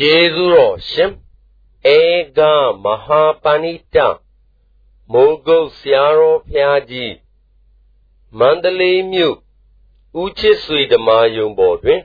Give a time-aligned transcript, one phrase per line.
[0.00, 1.12] ကျေးဇူးတော်ရှင်
[1.96, 1.98] ဧ
[2.38, 2.40] က
[2.84, 3.96] မဟာပဏိတ
[5.12, 7.14] မိုးကုတ်ဆရာတော်ဖျားကြီး
[8.38, 9.36] မန္တလေးမြို့
[10.20, 12.00] ဦးချစ်ဆွေဓမ္မယုံပေါ်တွင်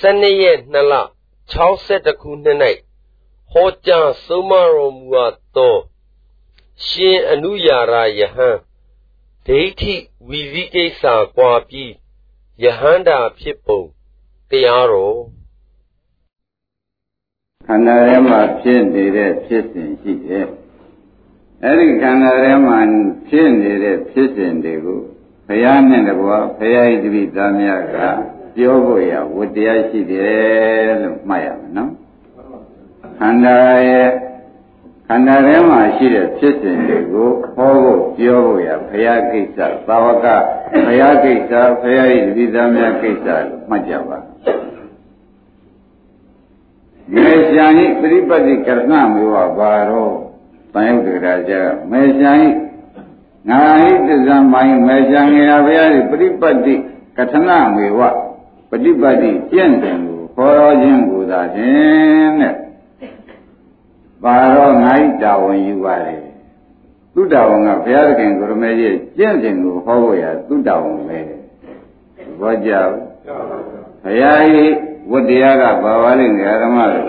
[0.00, 0.94] 12ရက်2လ
[1.58, 2.58] 62ခုနှစ်၌
[3.52, 5.76] ဟောကြားဆုံးမတော်မူအပ်သော
[6.86, 8.58] ရှင်အနုယာရယဟန်
[9.46, 9.94] ဒိဋ္ဌိ
[10.28, 11.02] ဝီဇိကိစ္စ
[11.36, 11.92] ကွာပြီး
[12.62, 13.82] ယဟန္တာဖြစ်ပုံ
[14.50, 15.37] တရားတော်
[17.70, 20.46] ခန္ဓာထဲမှာဖြစ်နေတဲ့ဖြစ်စဉ်ရှိတယ်
[21.64, 22.78] အဲ့ဒီခန္ဓာထဲမှာ
[23.28, 25.00] ဖြစ်နေတဲ့ဖြစ်စဉ်တွေကို
[25.46, 27.96] ဘုရားနဲ့တကွာဘုရားဣတိသားများက
[28.56, 31.90] ပြောဖို့ရဝတ္တရားရှိတယ်လို့မှတ်ရမယ်နော်
[33.18, 33.58] ခန္ဓာ
[33.88, 34.08] ရဲ့
[35.08, 40.26] ခန္ဓာထဲမှာရှိတဲ့ဖြစ်စဉ်တွေကိုဟောဖို့ပြောဖို့ရဘုရားကိစ္စသာဝက
[40.86, 44.18] ဘုရားကိစ္စဘုရားဣတိသားများကိစ္စလို့မှတ်ကြပါ
[47.14, 50.10] မေရှာဟိပရိပတ္တိကရဏမေဝဘာရော
[50.72, 51.52] တန်ယုတ်တရာကျ
[51.90, 52.48] မေရှာဟိ
[53.48, 56.74] ငါဟိတဇံမိုင်းမေရှာငေယဘုရားပရိပတ္တိ
[57.16, 58.00] ကထဏမေဝ
[58.70, 62.54] ပฏิပတ်တိကျင့်တယ်ကိုခေါ်တော်ခြင်းကိုသာဖြင့်တဲ့
[64.22, 66.14] ပါတော့ငါ့တာဝန်ယူပါလေ
[67.14, 71.18] သူတာဝန်ကဘုရားသခင်ကိုရမေကြီးကျင့်စဉ်ကိုဟောဖို့ရသူတာဝန်ပဲ
[72.40, 72.92] ဘောကြောက်
[74.04, 74.72] ဘုရားကြီး
[75.10, 77.06] ဝတ္တရားကဘာပါလိမ့်ငယ်ဓမ္မတို့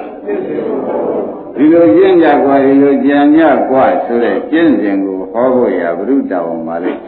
[1.55, 6.99] ဒီလိုကျင့်ကြကွာဒီလိုကြံကြကွာဆိုတဲ့ကျင့်စဉ်ကိုဟောဖို့ရဘုရုတာဝန်ပါလိမ့်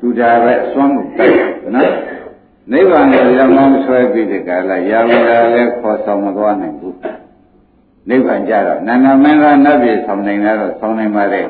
[0.00, 1.92] သူတာပဲအစွမ်းကိုတိုက်တယ်နော်
[2.72, 6.96] နိဗ္ဗာန်ကိုရမောင်းဆွဲပြီးတဲ့ကာလရာဝလာလည်းခေါ်ဆောင်မသွားနိုင်ဘူး
[8.08, 11.42] နိဗ္ဗာန်ကြတော့နာနာမင်းကနတ်ပြည်ဆောင်နိုင်တာတော့ဆောင်နိုင်ပါလေ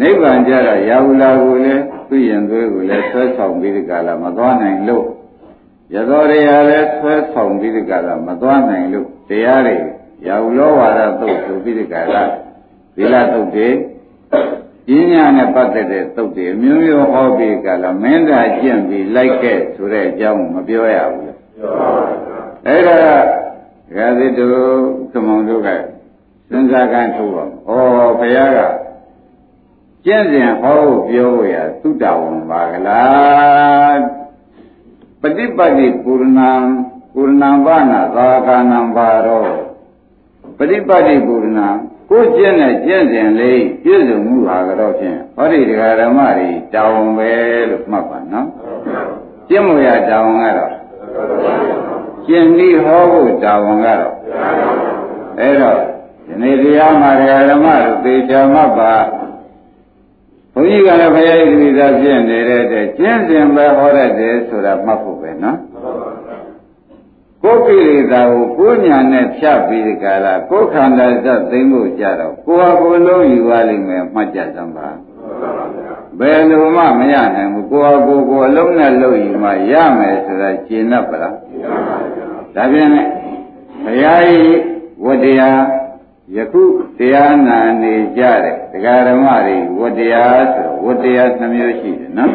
[0.00, 5.04] နိဗ္ဗာန်ကြတော့ရာဝလာကိုလည်းသူ့ရင်သွေးကိုလည်းဆွဲဆောင်ပြီးတဲ့ကာလမသွားနိုင်လို့
[5.94, 9.76] ရသောတရားလည်းဆွဲဆောင်ပြီးတဲ့ကာလမသွားနိုင်လို့တရားတွေ
[10.26, 12.14] ရာဟုလောဝါဒသုတ်ဆိုပြီးတဲ့ကာလ
[12.96, 13.68] သီလသုတ်တွေ
[14.88, 22.18] ပညာနဲ့ပတ်သက်တဲ့သုတ်တွေအမျိုးမျိုးဟောပြီးကြလားမင်းသာကျင့်ပြီးလိုက်ခဲ့ဆိုတဲ့အကြောင်းမပြောရဘူးလေပြောပါဘူး
[22.66, 22.98] အဲ့ဒါ
[23.96, 24.58] ကဂတိတို့
[25.12, 27.48] ကမောင်တို့ကစဉ်းစားကန်းထုတ်ပါဩ
[28.18, 28.60] ဘုရားက
[30.06, 34.15] ကျင့်စဉ်ဟောဖို့ပြောဖို့ရသုတဝန်ပါကလားပ
[35.36, 36.50] ฏิပတ်တိပူရဏံ
[37.14, 39.46] ပူရဏံဘာနာသာကနံဘာရော
[40.58, 41.68] ပฏิပတ်တိပူရဏံ
[42.10, 47.30] ကိုကျင့်တဲ့ကျင့်စဉ်လေးပြည့်စုံမှုဟာကတော့ဖြင့်ဟောဒီတရားဓမ္မတွေတောင်းပဲ
[47.70, 48.48] လို့မှတ်ပါနော်
[49.48, 50.72] ကျင့်မှုရတောင်းကတော့
[52.26, 54.14] ကျင့်ပြီးဟောဖို့တောင်းကတော့
[55.40, 55.78] အဲ့တော့
[56.26, 58.92] ဒီနေ့တရားမှာတရားဓမ္မတို့သေချာမှတ်ပါ
[60.58, 65.58] ဘုန်းကြီးကလည်းဘုရားဣတိသာဖြစ်နေတဲ့တဲ့ကျင့်စဉ်ပဲဟောရတယ်ဆိုတာမှတ်ဖို့ပဲနော်
[67.42, 74.88] ကိုယ်ကိလေသာကိုကိုယ်ညာနဲ့ဖြတ်ပြီးဒီကလာကိုယ်ခန္ဓာသတ်သိမ့်ဖို့ကြတော့ကိုယ်ဟာကိုယ်လုံးယူပါလိမ့်မယ်မှတ်ကြစမ်းပါ
[76.18, 81.34] ဘယ်လိုမှမရနိုင်ဘူးကိုယ်ဟာကိုယ်ကိုယ်အလုံးနဲ့လုံးယူမှရမယ်ဆိုတာရှင်းတတ်ပါလား
[82.54, 83.06] ဒါပြန်နဲ့
[83.84, 84.58] ဘုရားကြီး
[85.04, 85.60] ဝတရား
[86.34, 86.62] ယခု
[86.98, 92.32] တရားနာနေကြတဲ့တရားဓမ္မတွေဝတရားဆိုဝတရားနှမျိုးရှိတယ်နော်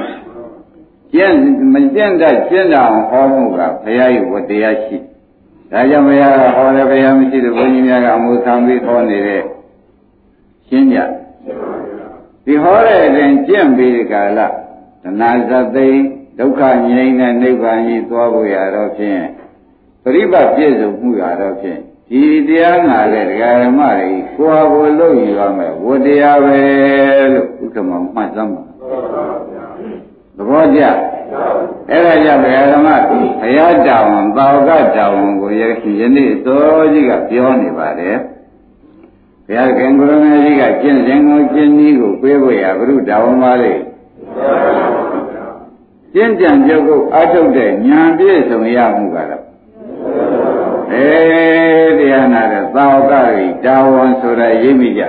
[1.14, 1.36] ကျင့်
[1.74, 4.98] မကျင့်တတ်ကျင့်တာဟောမှုကဘုရားရဲ့ဝတရားရှိ
[5.72, 9.44] ဒါကြောင့်ဘုရားကဟောတယ်ဘုရားမရှိတဲ့ဘုန်းကြီးများကအမှုဆောင်ပြီးဟောနေတဲ့
[10.68, 11.00] ရှင်းကြ
[12.46, 14.48] ဒီဟောတဲ့အရင်ကျင့်ပြီးဒီကာလတ
[15.20, 15.88] ဏှာဇသိ
[16.40, 19.22] ဒုက္ခငြိမ်းတဲ့နိဗ္ဗာန်ကြီးသွားဖို့ရတော့ဖြင့်
[20.04, 21.82] ပရိပတ်ပြည့်စုံမှုရတော့ဖြင့်
[22.12, 26.60] ဒီတရားနာတဲ့ဒကာဓမ္မတွေကိုယ်ဟာကိုယ်လို့ယူရမယ်ဝတရားပဲ
[27.34, 28.64] လို့ဥက္ကမောမှတ်သမ်းပါ
[30.50, 30.82] ဘောကျ
[31.90, 35.52] အဲ့ဒါကြောင့်ဘုရားဓမ္မဘုရားတောင်သာဝကတောင်ကို
[36.00, 38.18] ယနေ့သောကြီးကပြောနေပါတယ်
[39.46, 43.74] ဘုရားခင်ကိုရမေကြီးကကျင့်စဉ်ကိုကျင့်နည်းကိုပြေးဖို့ရဘုရုတောင်ပါလေ
[46.14, 49.51] ကျင့်ကြံကြုတ်ကိုအထုတ်တဲ့ဉာဏ်ပြည့်စုံရမှုကတော့
[50.94, 55.04] အေးတရားနာတဲ့သာဝကကြီးတာဝန်ဆိုတာရိပ်မိကြ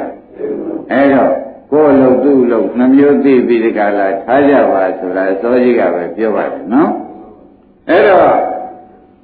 [0.93, 1.33] အဲ့တော့
[1.71, 6.91] ကိုယ်လုံးသူ့လုံးနှမျိုးသိပြီးဒီကလာထားကြပါဆိုတာစောကြီးကပဲပြောပါတယ်နော်
[7.89, 8.33] အဲ့တော့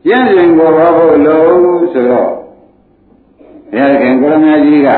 [0.07, 2.31] ကျင့်စဉ်ကိုဟောဖို့လုံးဆိုတော့
[3.73, 4.89] ဘုရားခင်ကိုရမကြီးက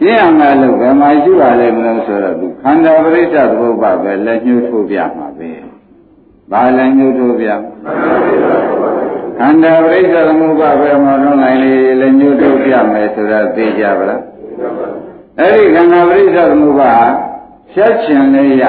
[0.00, 5.50] ကျင့်အောင်လားလို့ဘယ်မှာရှိပါလဲမလို့ဆိုတော့သူခန္ဓာပရိစ္ဆသဘောပါပဲလက်ညှိုးထိုးပြမှာပဲ
[6.50, 7.48] ဘာလက်ညှိုးထိုးပြ
[9.42, 14.22] ခန္ဓာပရိစ္ဆသမုပ္ပါပဲမလုံးနိုင်လေလက်ညှိုးထိုးပြမယ်ဆိုတာသိကြပါလား
[15.38, 16.92] အဲ့ဒီခန္ဓာပရိစ္ဆေသမုပ္ပါ
[17.72, 18.64] ဖြတ်ခြင်းလည်းရ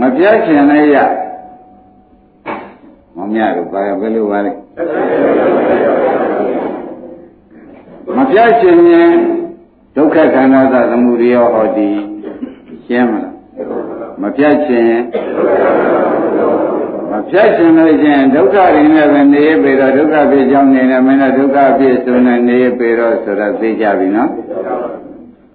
[0.00, 0.96] မပြတ်ခြင်းလည်းရ
[3.16, 4.52] မမြတို့ဘာဘယ်လိုပါလဲ
[8.16, 9.10] မပြတ်ခြင်းရင်
[9.96, 11.90] ဒုက္ခခန္ဓာသသမှုရိယောဟောတိ
[12.86, 13.34] ရှင်းမလား
[14.22, 14.96] မပြတ်ခြင်း
[16.66, 16.67] မ
[17.30, 24.30] ပြတ်ခြင်းလို့ချင်းဒုက္ခရင်းနဲ့ပဲနေရပေတော့ဒုက္ခဖြစ်ကြောင်းနေတယ်မင်းတို့ဒုက္ခဖြစ်ဆိုနေနေရပေတော့ဆိုတော့သိကြပြီနော်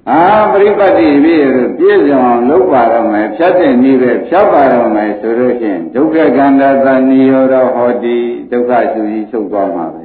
[0.09, 0.21] အာ
[0.51, 1.45] ပရိပတ်တိပြည့်ရ
[1.77, 8.17] ပြည့်စုံအောင်လုပ်ပါတော့မယ်ဖြတ်တဲ့နည်းပဲဖြတ်ပါတော့မယ်ဆိုလို့ချင်းဒုက္ခခန္ဓာသနိယောရောဟောတိ
[8.51, 10.03] ဒုက္ခသူကြီးချုပ်သွားမှာပဲ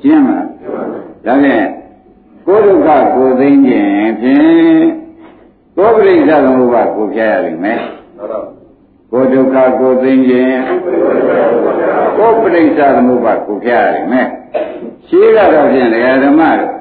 [0.00, 0.48] ရှင်းမလား
[1.26, 1.66] ဒါဖြင့်
[2.46, 4.84] ကိုယ်ဒုက္ခကိုသိခြင်းဖြင့်
[5.76, 7.80] ကိုယ်ပရိစ္ဆသမုပ္ပါကိုဖျားရလိမ့်မယ်
[9.10, 10.60] ကိုယ်ဒုက္ခကိုသိခြင်း
[12.16, 14.28] ကိုယ်ပရိစ္ဆသမုပ္ပါကိုဖျားရလိမ့်မယ်
[15.06, 16.72] ရှိကတော့ဖြင့်တရားဓမ္မတို့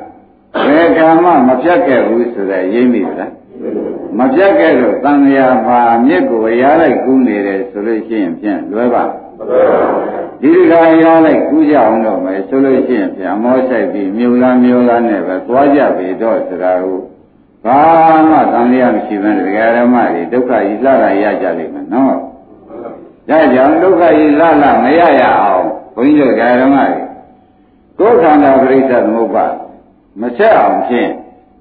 [0.68, 3.32] ဘယ်ကမှမဖြတ်ခဲ့ဘူးဆိုတဲ့ရင်းမိလား
[4.20, 9.04] မပြတ်ခဲ့လို့တန်လျာမှာမြစ်ကိုရလိုက်ကူးနေတယ်ဆိုလို့ရှိရင်ဖြင့်လွယ်ပါ
[10.42, 10.74] ဒီဒီက
[11.04, 17.00] ရလိုက်ကူးကြအောင်တော့မယ်ဆိုလို့ရှိရင်ဖြင့်အမောဆိုင်ပြီးမြို့လားမြို့လားနဲ့ပဲသွားကြပြီတော့ဆိုတာကို
[17.66, 17.82] ဘာ
[18.30, 22.16] မှတန်လျာမရှိဘဲတရားဓမ္မတွေဒုက္ခကြီးလှလာရကြလိမ့်မယ်နော်
[23.30, 25.66] ဒါကြောင့်ဒုက္ခကြီးလှလှမရရအောင်
[25.96, 27.00] ဘုန်းကြီးတို့တရားဓမ္မတွေ
[28.00, 29.46] ကိုယ်ခန္ဓာပရိစ္ဆေသမုပ္ပါ
[30.22, 31.12] မဆက်အောင်ဖြင့်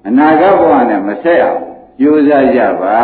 [0.07, 1.61] အနာဂတ်ဘဝနဲ့မဆက်အောင်
[1.99, 2.97] ကြိုးစားကြပါ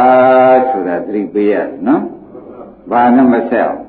[0.70, 2.02] ဆိုတာသတိပေးရတယ်နော်။
[2.92, 3.82] ဘာနဲ့မဆက်အောင်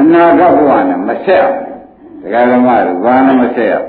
[0.00, 1.58] အနာဂတ်ဘဝနဲ့မဆက်အောင်
[2.22, 3.88] ဒကာဓမ္မတို့ဘာနဲ့မဆက်အောင်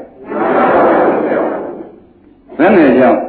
[2.57, 3.21] ဘယ်နဲ့ကြောင့်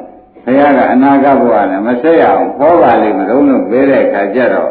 [0.44, 4.70] ဘုရားကအနာဂတ်ဘဝနဲ့မဆက်ရအောင်ဟောပါလိမ့်မလို့လို့ပေးတဲ့အခါကျတော့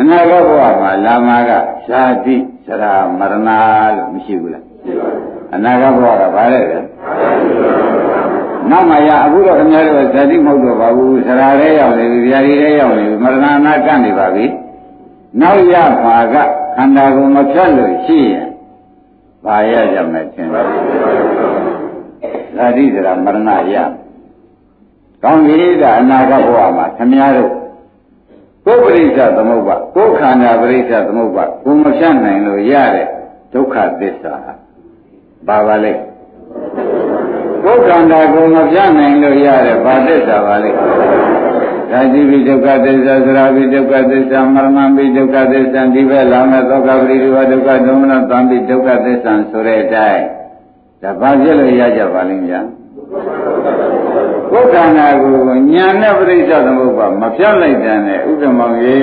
[0.00, 1.50] အနာဂတ်ဘဝမှာလာမာက
[1.86, 2.36] ရှားတိ
[2.66, 3.34] စရာမရဏ
[3.96, 5.22] လို့မရှိဘူးလားရှိပါဘူး
[5.54, 6.78] အနာဂတ်ဘဝကဘာလဲလဲ
[8.70, 14.46] နောက်မှရအခုတော့ခင်ဗျားတို့ဇာတိမဟုတ်တော့ပါဘူးဆရာလေးရောက်နေပြီဗျာဒီလေးရောက်နေပြီမရဏနာကန့်နေပါပြီ
[15.40, 16.36] နောက်ရမှာက
[16.76, 18.46] ခန္ဓာကိုယ်မဖြတ်လို့ရှိရင်
[19.44, 20.62] ဘာရကြမယ်ထင်လဲ
[22.56, 23.76] ဇာတိဆိုတာမရဏရ
[25.22, 27.52] ကောင်းပြီဒါအနာဂတ်ဘဝမှာခင်ဗျားတို့
[28.64, 33.06] ကိုယ်ပရိစ္ဆသမုပ္ပါကိုယ်ခန္ဓာပရိစ္ဆသမုပ္ပါကိုမဖြတ်နိုင်လို့ရတဲ့
[33.52, 34.34] ဒုက္ခသစ္စာ
[35.48, 35.92] ဘာပါလဲ
[37.64, 40.70] ကိုယ်ခန္ဓာကိုမပြနိုင်လို့ရတဲ့ဘာသစ္စာပါလဲ
[41.90, 50.24] ဒါတိပိဒုက္ခသစ္စာသရာပိဒုက္ခသစ္စာမရဏပိဒုက္ခသစ္စာဒီဘက်လာမဲ့သောကပရိဒီဝဒုက္ခဒုမနသံပိဒုက္ခသစ္စာဆိုတဲ့အတိုင်း
[51.02, 52.66] ဒါဘာဖြစ်လို့ရကြပါလိမ့်များ
[54.52, 55.32] ကိုယ်ခန္ဓာကို
[55.72, 58.98] ညာနဲ့ပြိဿသမုပ္ပါမပြတ်လိုက်တဲ့နဲ့ဥက္ကမောင်ရေ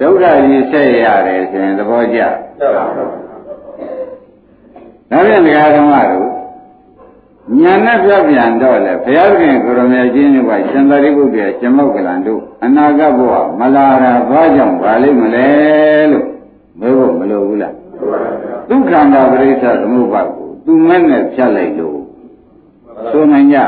[0.00, 2.20] ဒုက္ခကြီးဆက်ရတယ်ဆိုရင်သဘောကျ
[2.60, 2.84] ဒါ
[5.26, 6.28] ပြန်တရားဓမ္မတို့
[7.60, 15.48] ညာနဲ့ပြပြန်တော့လေဘုရားခင်ကိုရမေချင်းတို့ကရှင်သာရိပုတ္တရာရှင်မောက္ကလန်တို့အနာဂတ်ဘဝမလာတာဘာကြောင့်ပါလိမ့်မလဲ
[16.10, 16.26] လို့
[16.80, 17.74] မေးဖို့မလိုဘူးလား
[18.68, 22.01] ဒုက္ခန္တာပရိစ္ဆသမုပ္ပါကိုသူမဲ့နဲ့ဖြတ်လိုက်လို့
[23.10, 23.58] ဆိုနိုင်ကြ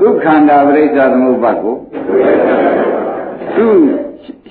[0.00, 1.76] ဒုက္ခန္တာပရိစ္ဆသမုပ္ပါကို
[3.56, 3.66] သူ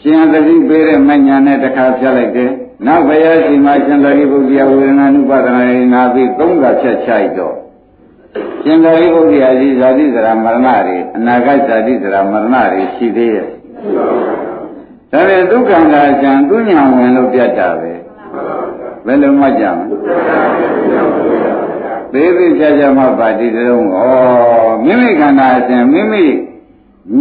[0.01, 2.51] ရှင်သတိပေးတဲ့မညာနဲ့တခါဖြတ်လိုက်တယ်
[2.88, 7.55] နောက်ဘုရားရှိမှရှင်သာရိပုတ္တရာဝေဒနာနုပါဒနာရနာပြီးသုံးခါဖြတ်ချိုက်တော့
[8.63, 13.47] ရှင်သာရိပုတ္တရာကြီးဇာတိစရာမရဏတွေအနာဂတ်ဇာတိစရာမရဏတွေရှိသေးရဲ့
[15.11, 17.91] ဒါပေမဲ့ဒုက္ခန္တာကျန်သူညာဝင်လို့ပြတ်တာပဲ
[19.05, 21.50] ဘယ်လိုမှကြမလဲ
[22.13, 26.24] သေးသေးချာချာမှပါတိတုံးဩမိမိခန္ဓာအစဉ်မိမိ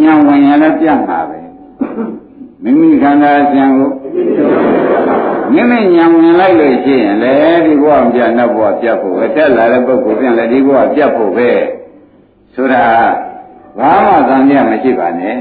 [0.01, 1.39] ညာဝင်ရလည်းပြတ်မှာပဲ
[2.63, 3.91] မိမိခန္ဓာအစဉ်ကို
[5.55, 11.51] မိမိညာဝင်လိုက်လို့ရှိရင်လေဒီဘဝမပြတ်နောက်ဘဝပြတ်ဖို့ပဲတက်လာတဲ့ပုဂ္ဂိုလ်ပြန်လေဒီဘဝပြတ်ဖို့ပဲ
[12.55, 12.85] ဆိုတာ
[13.79, 15.37] ဘာမှသံမြမရှိပါနဲ့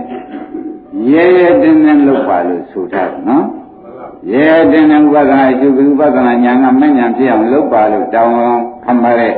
[1.12, 3.46] ရဲရဲတင်းတင်းလုပ်ပါလို့ဆိုထားတယ်နော်
[4.32, 9.34] ရဲတင်းတင်းဥပဒနာအကျုပ်ဥပဒနာညာကမဲ့ညာဖြစ်အောင်လုပ်ပါလို့တောင်းအောင် ခံပါတဲ့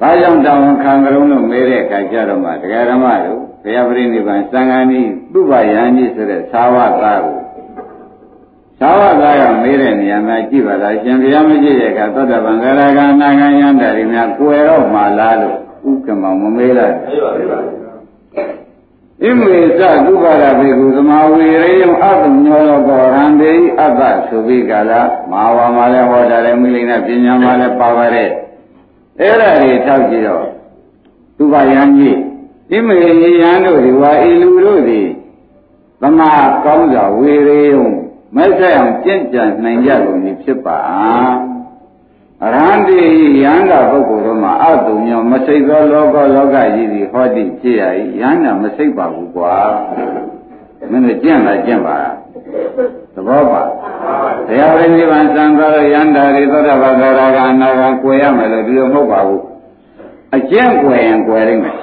[0.00, 5.00] ဘာကြောင့်တောင်းခံကြုံလို့မဲတဲ့အခါကျတော့မှတရားဓမ္မတို့ဘုရားပရိနိဗ္ဗာန်သံဃာနိ
[5.32, 7.38] ပုဗ္ဗယံကြီးဆိုတဲ့သာဝသားကို
[8.80, 15.56] သာဝသားကမေးတဲ့နေရာမှာကြည့်ပါလားရှင်ဘုရားမကြည့်တဲ့အခါသောတပန်ကရကနာဂယန္တာတွေများကွယ်တော့မှလားလို့
[15.88, 17.60] ဥက္ကမောင်မမေးလိုက်မေးပါမေးပါ
[19.22, 28.28] ဣမေသသုဘာရဘေကုသမာဝေရေယံအတ္တညောလောကောရံဒေအတ္တဆိုပြီးကြလားမဟာဝါမှာလည်းဟောတာလည်းမိလိမ့်နဲ့ပညာမှာလည်းပါပါတဲ့
[29.20, 30.46] အဲ့ဒါတွေထောက်ကြည့်တော့
[31.36, 32.18] သူဘာယံကြီး
[32.70, 32.98] ဣမေ
[33.40, 35.08] ယံတို့ဒီဝါဤလူတို့သည်
[36.00, 36.32] သမာ
[36.64, 37.82] ကောင်းစွာဝေရေယံ
[38.36, 40.78] မဲ့ဆက်အောင်ကြင့်ကြံနိုင်ကြကုန်ပြီဖြစ်ပါ
[42.44, 42.98] အရဟံတိ
[43.42, 47.84] ယန္တာပုဂ္ဂိုလ်တို့မှာအတုံညောမစိတ်သောလောကလောကကြီးသည်ဟောတိဖြစ်ရ၏
[48.20, 49.54] ယန္တာမစိတ်ပါဘူးကွာ
[50.90, 51.98] မင်းတို့ကြင့်လာကြင့်ပါ
[53.14, 53.62] သဘောပါ
[54.48, 59.42] တရားပရိနိဗ္ဗာန်စံသွားလို့ယန္တာတွေသောတာပန်သရကအနာဂံကွယ်ရမယ်လို့ဒီလိုမဟုတ်ပါဘူး
[60.36, 61.74] အကျင့်ကွယ်ရင်ကွယ်ရမယ်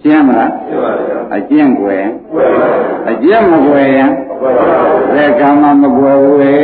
[0.00, 2.68] ရှင်းမလားရှင်းပါဗျာအကျင့်ကွယ်ရင်ကွယ်ပါ
[3.10, 4.10] အကျင့်မကွယ်ရင်
[4.40, 4.66] ကွယ်ပါ
[5.14, 6.54] သေကံမမကွယ်ဘူးလေ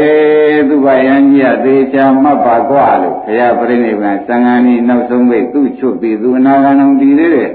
[0.69, 7.51] သူဗယံကြီးအသေးချာမှတ်ပါကွာလို့ဘုရားပြိဋိဘံသံဃာနီနောက်ဆုံးပိတ်သူ့ချွတ်ပြီးသူအနာဂံအောင်တည်သေးတယ်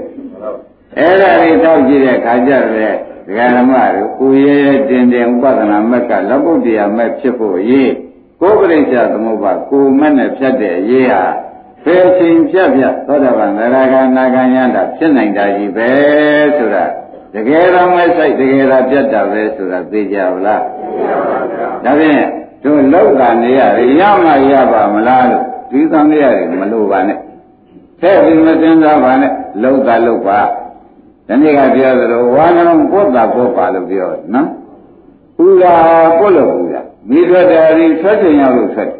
[0.98, 7.92] အဲ့ဒါတွေတောက်ကြည့်တဲ့ခါကျတော့ ဒကာဓမ္မတို့ကိုရဲရဲတင်တင်ဥပဒနာမက်ကလောကုတ္တရာမက်ဖြစ်ဖို့ရေး
[8.40, 11.24] ကိုယ်ပရိစ္ဆာသမုပ္ပါကိုမက်နဲ့ဖြတ်တဲ့ရေးဟာ
[11.84, 15.90] ဘယ်ချိန်ဖြတ်ဖြတ်သောတာပန်သရဂါနာဂံယန္တာဖြစ်နိုင်တာကြီးပဲ
[16.56, 16.84] ဆိုတာ
[17.34, 20.62] တကယ်တော့မဲ့ဆိုင်တကယ်တော့ပြတ်တာပဲဆိုတာသိကြပါလား
[20.94, 22.24] သိပါပါဗျာဒါဖြင့်
[22.64, 23.60] တို့လောက်ကနေရ
[24.00, 27.18] ရမရပါမလားလို့ဒီသံဃာတွေမလို့ပါနဲ့
[28.02, 30.40] တဲ့ဒီမစင်စားပါနဲ့လောက်တာလောက်ပါ
[31.28, 34.48] ဒီနေ့ကပြောသလိုဝါနှလုံးကိုယ်တာကိုယ်ပါလို့ပြောနော်
[35.44, 35.74] ဥလာ
[36.18, 38.90] ကိုယ်လို့ဥလာမိထွက်တယ်ဒီထွက်ချင်ရောက်လို့ထွက်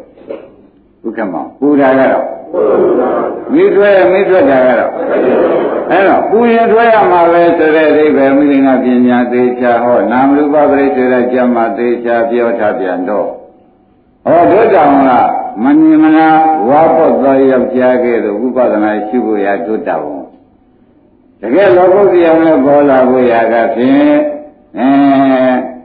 [1.05, 2.25] ဥက္ကမပူတာကတော့
[3.53, 4.91] မိထွက်မိထွက်တာကတော့
[5.91, 13.27] အဲ့တော့ပူရင်ထွက်ရမှာပဲဆိုတဲ့အိဗယ်မိလင်္ဂပညာသေးချာဟောနာမရူပပရိစ္ဆေရကြမှာသေးချာပြောထားပြန်တော့
[14.25, 15.11] ဟောတို့တောင်က
[15.63, 16.39] မမြင်မလား
[16.69, 20.22] ဝါပုတ်သောယောက်ျားကဲ့သို့ဥပဒနာရှိဖို့ရတို့တောင်
[21.43, 24.15] တကယ်လောကုတ္တရာနဲ့ပေါ်လာဖို့ရာကဖြင့်
[24.79, 24.89] အဲ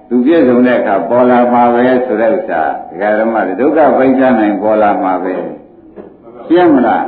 [0.08, 5.34] သူပြည့်စုံတဲ့အခါပေါ်လာမှာပဲဆိုတဲ့ဥစ္စာဒကာဓမ္မတွေဒုက္ခပိဋကနိုင်ပေါ်လာမှာပဲ
[6.46, 7.04] ရှင်းမလား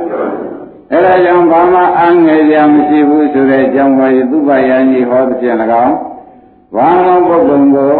[0.91, 5.55] အဲဒါကြောင့်ဘာမှအငယ်ကြမရှိဘူးဆိုတဲ့အကြောင်းကိုသူ့ဘာယန်ကြီးဟောတဲ့ပြန်၎
[5.85, 5.95] င်း
[6.75, 7.93] ဘာမှပုဂ္ဂိုလ်ကို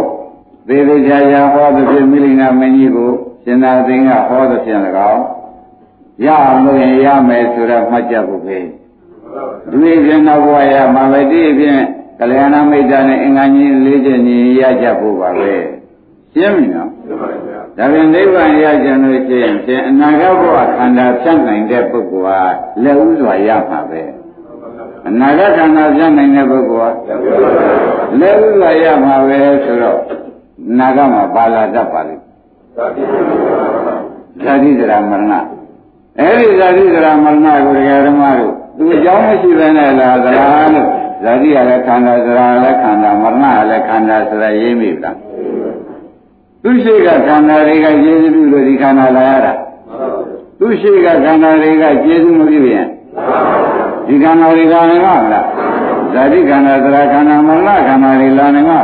[0.67, 3.12] သေသေးချာချာဟောတဲ့ဖြင့်မိလိန်နာမင်းကြီးကို
[3.43, 4.79] ရှင်သာသိင်္ဂဟောတဲ့ပြန်၎
[5.12, 5.24] င်း
[6.25, 8.60] ရအောင်လို့ရင်ရမယ်ဆိုတော့မှတ်ကြဖို့ပဲ
[9.69, 11.81] ဒီနေ့ပြန်တော့ဘဝရမှာပဲဒီဖြင့်
[12.19, 15.53] ကလျာဏမိတ်တာနဲ့အင်္ဂါကြီးလေးချက်ညီရကြဖို့ပါပဲ
[16.33, 16.89] ရှင်းပြီနော်
[17.77, 22.39] ဒါပြန်နိဗ္ဗာန်ရကြလို့ရှိရင်ဖြင့်အနာဂတ်ဘဝခန္ဓာဖြတ်နိုင်တဲ့ပုဂ္ဂိုလ်ဟာ
[22.83, 24.01] လက်ဥစွာရမှာပဲ
[25.07, 27.17] အနာဂတ်ခန္ဓာဖြတ်နိုင်တဲ့ပုဂ္ဂိုလ်ဟာ
[28.19, 30.00] လက်ဥစွာရမှာပဲဆိုတော့
[30.77, 32.23] နာဂတ်မှာပါလာတတ်ပါလိမ့်
[34.43, 35.33] ဇာတိဇရာမရဏ
[36.19, 40.88] အဲ့ဒီဇာတိဇရာမရဏကိုဓမ္မတို့ သူအကြောင်းမရှိဘဲနဲ့လားသလားလို့
[41.23, 45.17] ဇာတိကလည်းခန္ဓာဇရာလည်းခန္ဓာမရဏကလည်းခန္ဓာဆိုတာရေးမိဗလား
[46.63, 49.53] သူရှိကခန္ဓာတွေကကျေစုပြုလို့ဒီခန္ဓာလာရတာ
[50.59, 52.88] သူရှိကခန္ဓာတွေကကျေစုမပြုရင်
[54.07, 55.45] ဒီခန္ဓာတွေကလည်းမလား
[56.13, 58.79] ဇာတိခန္ဓာသရခန္ဓာမရဏခန္ဓာတွေလာနေမှာ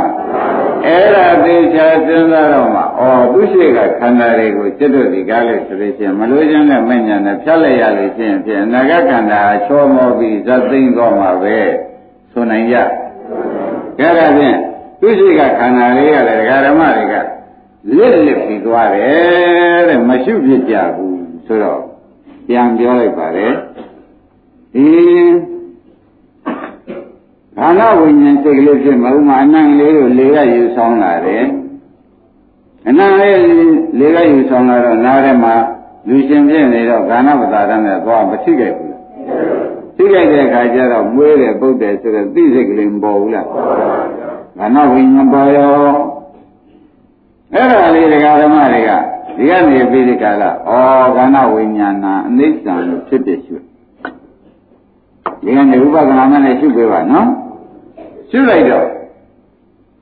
[0.85, 2.85] အဲ့ဒါသေချာစဉ်းစားတော့မှဩ
[3.33, 11.57] သူရှိကခန္ဓာတွေကိုစိတ်တို့ဒီကားလို့ဆိုလို့ရှိရင်မလို့ခြင်းနဲ့မဉ္ဇဏ်နဲ့ဖြတ်လိုက်ရလို့ရှိရင်ဖြင့်အနာဂတ်ခန္ဓာချောမောပြီးဇတ်သိမ့်တော့မှာပဲ
[12.31, 12.75] ဆိုနိုင်ကြ။
[13.99, 14.57] ဒါကြဖြင့်
[14.99, 17.15] သူရှိကခန္ဓာလေးကလည်းဒကာဓမ္မတွေက
[17.97, 21.17] လစ်လစ်ပြီးသွားတယ်တဲ့မရှိဖြစ်ကြဘူး
[21.47, 21.81] ဆိုတော့
[22.47, 23.53] ပြန်ပြောလိုက်ပါတယ်
[24.73, 24.87] ဒီ
[27.59, 31.45] ခန္ဓာဝိညာဉ်စိတ်ကလေးဖြစ်မှာဥမာအနံ့လေးကိုလေကယူဆောင်လာတယ်
[32.87, 33.37] အနံ့လေး
[33.99, 35.55] လေကယူဆောင်လာတော့နားထဲမှာ
[36.07, 38.95] လူရှင်ဖြစ်နေတော့ခန္ဓာပတာရနဲ့သွားမထိခဲ့ဘူး
[39.95, 43.47] ထိခဲ့တဲ့အခါကျတော့မွေးတယ်ပုတ်တယ်ဆိုတော့သိစိတ်ကလေးမပေါ်ဘူးလား
[44.57, 45.73] ခန္ဓာဝိညာဉ်ပေါ်ရော
[47.53, 48.89] အဲ့ဒါလေးဒကာဓမ္မတွေက
[49.37, 50.71] ဒီကနေပြီးဒီကလာဩ
[51.15, 53.55] ခန္ဓာဝိညာဏအနိစ္စံလို့ဖြစ်ဖြစ်ရှု
[55.43, 57.27] ဒီကနေဥပဒနာနဲ့ရှုပေးပါနော်
[58.29, 58.87] ရှုလိုက်တော့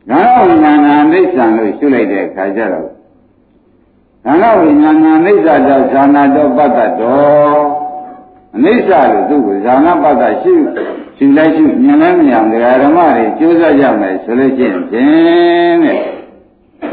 [0.10, 2.90] ခန္ဓာဝိညာဏအနိစ္စံလို့ရှုလိုက်တဲ့အခါကျတော့
[4.26, 7.60] ခန္ဓာဝိညာဏအနိစ္စကြောင့်ဇာနာတော်ပတ္တတော်
[8.56, 10.54] အနိစ္စလို့သူ့ကိုဇာနာပတ္တရှု
[11.18, 16.02] ရှုလိုက်ရှုမြင်လဲမြင်အောင်ဒကာဓမ္မတွေကြိုးစားကြမယ်ဆိုလို့ရှိရင်ဖြင့်တဲ့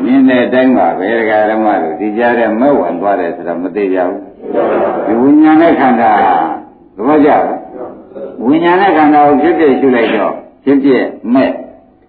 [0.04, 4.18] မြင်တဲ့အတိုင်းပါပဲဒကာဓမ္မတို့ဒီကြားတဲ့မဲ့ဝင်သွားတယ်ဆိုတော့မသေးကြဘူး
[5.06, 6.12] ဒီဝိညာဉ်နဲ့ခန္ဓာ
[6.96, 7.42] သဘောကျလား
[8.44, 11.04] ဝိညာဉ်နဲ့ခန္ဓာကိုဖြစ်ဖြစ်ရှုလိုက်တော့ ဖြစ်ဖြစ်
[11.34, 11.50] မဲ့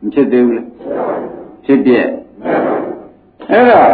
[0.02, 0.68] မဖြစ်သေးဘူးလား
[1.66, 2.06] ဖြစ်ဖြစ်
[3.50, 3.90] အဲ့တော့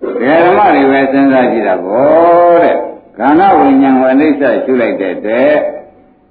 [0.00, 2.76] ဒကာဓမ္မတွေပဲစဉ်းစားကြည့်တာဗောတဲ့
[3.18, 5.52] ခန္ဓာဝိညာဉ်ကိုအနိစ္စရှုလိုက်တဲ့တဲ့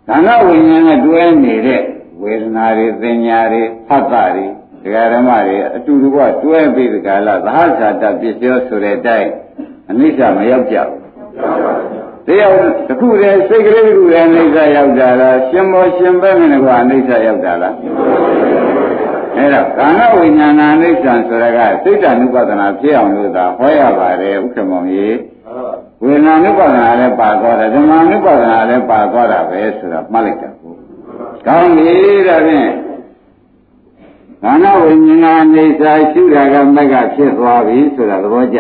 [0.08, 1.82] ခန္ဓာဝိညာဉ်နဲ့တွဲနေတဲ့
[2.22, 4.46] ဝေဒနာတွေသင်ညာတွေဖတ်တာတွေ
[4.84, 9.30] ဒကာဓမ္မတွေအတူတူကတွဲပြီးဒီကလာသဟဇာတပစ္စယောဆိုတဲ့အတိုင်း
[9.92, 12.54] အနိစ္စမရောက်ကြဘူး တရား
[12.88, 17.76] တစ်ခုတည်းစိတ်ကလေးတစ်ခုတည်းအနိစ္စရောက်တာလားရှင်မောရှင်ပဲနဲ့ကအနိစ္စရောက်တာလား
[19.36, 25.16] အဲ့တော့ကာဏဝိညာဏအနိစ္စဆိုတာကစိတ်တ ानु ပဒနာဖြစ်အောင်လို့သာဟောရပါတယ်ဥက္ကမောင်ကြီး
[26.04, 30.74] ဝေဒနာနုပဒနာလည်းပါသွားတယ်ဓမ္မနုပဒနာလည်းပါသွားတာပဲဆိုတာမှတ်လိုက်တာကို
[31.48, 31.94] ကောင်းပြီ
[32.28, 32.70] ဒါဖြင့်
[34.44, 38.60] ခန္ဓာဝိညာဉ်ကနေစာရှုတာကမက်ကဖြစ်သွားပြီဆိုတာသဘောကျ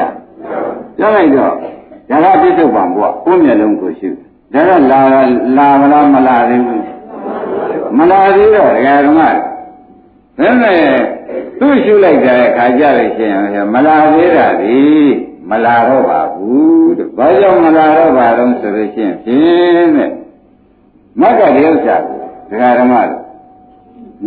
[0.97, 1.55] ပြောလိုက်တော့
[2.11, 4.09] ဒါကပြစ္ဆုတ်ပံပေါ့ကိုယ်မျက်လုံးကိုရှု
[4.53, 4.99] ဒါကလာ
[5.57, 6.83] လာမလားမလာသေးဘူး
[7.97, 9.21] မလာသေးတော့ဒကာဓမ္မ
[10.37, 10.79] ဘယ်နဲ့
[11.59, 14.79] သူ့ရှုလိုက်တဲ့အခါကြလို့ရှိရင်မလာသေးတာဒီ
[15.49, 20.11] မလာတော့ပါဘူးတဲ့ဘာကြောင့်မလာတော့ပါတော့ဆိုလို့ရှိရင်ဖြင့်တဲ့
[21.21, 22.93] မက္ကတည်းဥစ္စာကိုဒကာဓမ္မ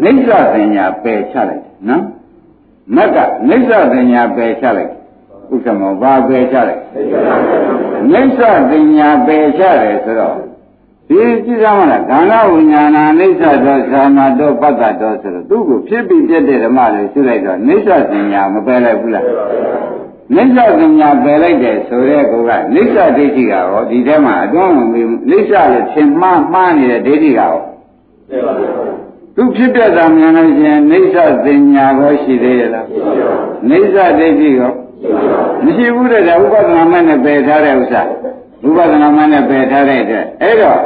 [0.02, 2.02] နိစ္စပညာပယ်ချလိုက်နော်
[2.96, 3.16] မက္က
[3.48, 4.92] နိစ္စပညာပယ်ချလိုက်
[5.52, 6.82] ဥက္ကမောဘာပယ်ချလိုက်
[8.12, 10.36] နိစ္စပညာပယ်ချတယ်ဆိုတော့
[11.08, 19.26] ဒီကြည့်ရမလားဒါနဝိညာဏနိစ္စတော့သာနာတော့ပတ္တတော့ဆိုတော့သူ့ကိုဖြစ်ပြီးပြတဲ့ဓမ္မတွေရှုလိုက်တော့နိစ္စပညာမပယ်လိုက်ဘူးလား
[20.36, 27.54] နိစ္စပညာပယ်လိုက်တယ်ဆိုတဲ့ကောကနိစ္စဒိဋ္ဌိကရောဒီထဲမှာအတွန်းဝင်ပြီးနိစ္စလို့သင်မှားမှားနေတဲ့ဒိဋ္ဌိကရော
[29.36, 32.86] သူဖြစ်ပြတာမြန်လို့ရှိရင်နိစ္စပညာရောရှိသေးရဲ့လား
[33.70, 34.72] နိစ္စဒိဋ္ဌိရော
[35.64, 38.02] မရှိဘူးတဲ့ဥပဒနာမနဲ့ပယ်ထားတဲ့ဥစ္စာ
[38.66, 40.78] ဥပဒနာမနဲ့ပယ်ထားတဲ့အတွက်အဲ့တော့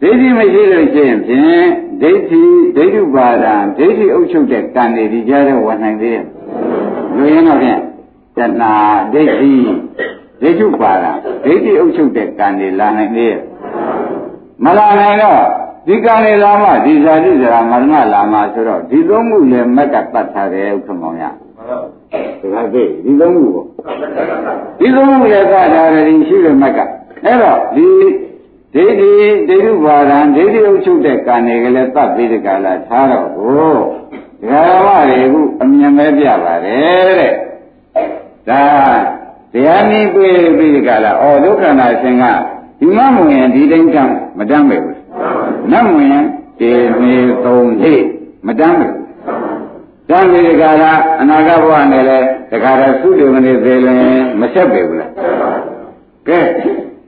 [0.00, 1.68] ဒိဋ္ဌိမရှိလို့ရှိရင်ဖြင့်
[2.02, 2.42] ဒိဋ္ဌိ
[2.76, 6.24] ဒိဋ္ဌုပါဒံဒိဋ္ဌိအုပ်ချုပ်တဲ့ကံတွေဒီကြားထဲဝင်နိုင်သေးရဲ့
[7.16, 7.80] လူရင်းတော့ဖြင့်
[8.36, 8.72] တဏှာ
[9.12, 9.52] ဒိဋ္ဌိ
[10.40, 11.10] ဒိဋ္ဌုပါဒံ
[11.44, 13.40] ဒိဋ္ဌိအုပ်ချုပ်တဲ့ကံတွေလာနိုင်သေးရဲ့
[14.64, 15.40] မလာနိုင်တော့
[15.86, 21.24] ဒီကံတွေလာမှဒီဇာတိဇရာမရဏလာမှဆိုတော့ဒီသုံးမှုလည်းမက်ကတတ်ထားတယ်ဥက္ကမောင်ရ
[21.70, 23.64] ဒါကသိဒီသုံးမှုကို
[24.78, 26.78] ဒီသုံးမှုလည်းကထားတယ်ဒီရှိတဲ့မက်က
[27.24, 27.88] အဲ့တော့ဒီ
[28.74, 29.12] ဒိဋ္ဌိ
[29.48, 33.74] ဒိဋ္ဌုပါဒံဒိဋ္ဌိအုပ်ချုပ်တဲ့ကံတွေကလည်းတတ်ပြီးဒီကလာထားတော့ကို
[34.40, 37.34] ဒကာမတွေကအမြင်ပဲပြပါတယ်တဲ့
[38.48, 38.64] ဒါ
[39.52, 42.24] တရားနည်းပြေးပြီးဒီကလာဩဒုက္ခနာရှင်က
[42.80, 44.04] ဒီမမဝင်ဒီတိုင်းကံ
[44.38, 44.96] မတမ်းပဲဘူး
[45.72, 46.18] နတ်ဝင်
[46.58, 46.70] ဒီ
[47.02, 48.00] နေသုံးနေ့
[48.46, 48.99] မတမ်းပဲဘူး
[50.10, 53.98] တမ်းပြီးဒီကလာအနာဂတ်ဘဝနဲ့လည်းဒီကလာသုတေမနေသေးရင်
[54.40, 55.10] မဆက်ပေဘူးလား
[56.28, 56.38] ကဲ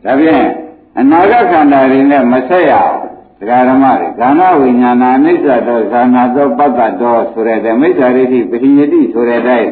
[0.05, 0.47] ဒါဖြင့်
[0.99, 2.95] အနာဂတ်ခန္ဓာတွေနဲ့မဆက်ရအောင်
[3.41, 9.71] ဒကာဓမ္မတွေဇာနာဝိညာဏအနိစ္စတော့ဇာနာတော့ပတ္တတော့ဆိုတဲ့မိစ္ဆာရိတိပရိယတိဆိုတဲ့အတိုင်း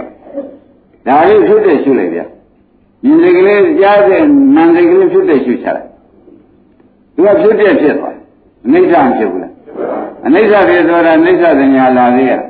[1.06, 2.20] ဒါလေးဖြစ်တဲ့ရှုလိုက်ဗျ။
[3.04, 4.22] ဉာဏ်စိတ်ကလေးကြားတဲ့
[4.56, 5.88] နာမ်စိတ်ကလေးဖြစ်တဲ့ရှုချလိုက်။
[7.14, 8.14] သူကဖြစ်တဲ့ဖြစ်သွား။
[8.66, 9.52] အနိစ္စမဖြစ်ဘူးလား။
[10.26, 12.40] အနိစ္စဖြစ်သွားတာအနိစ္စသညာလာသေးရဲ့။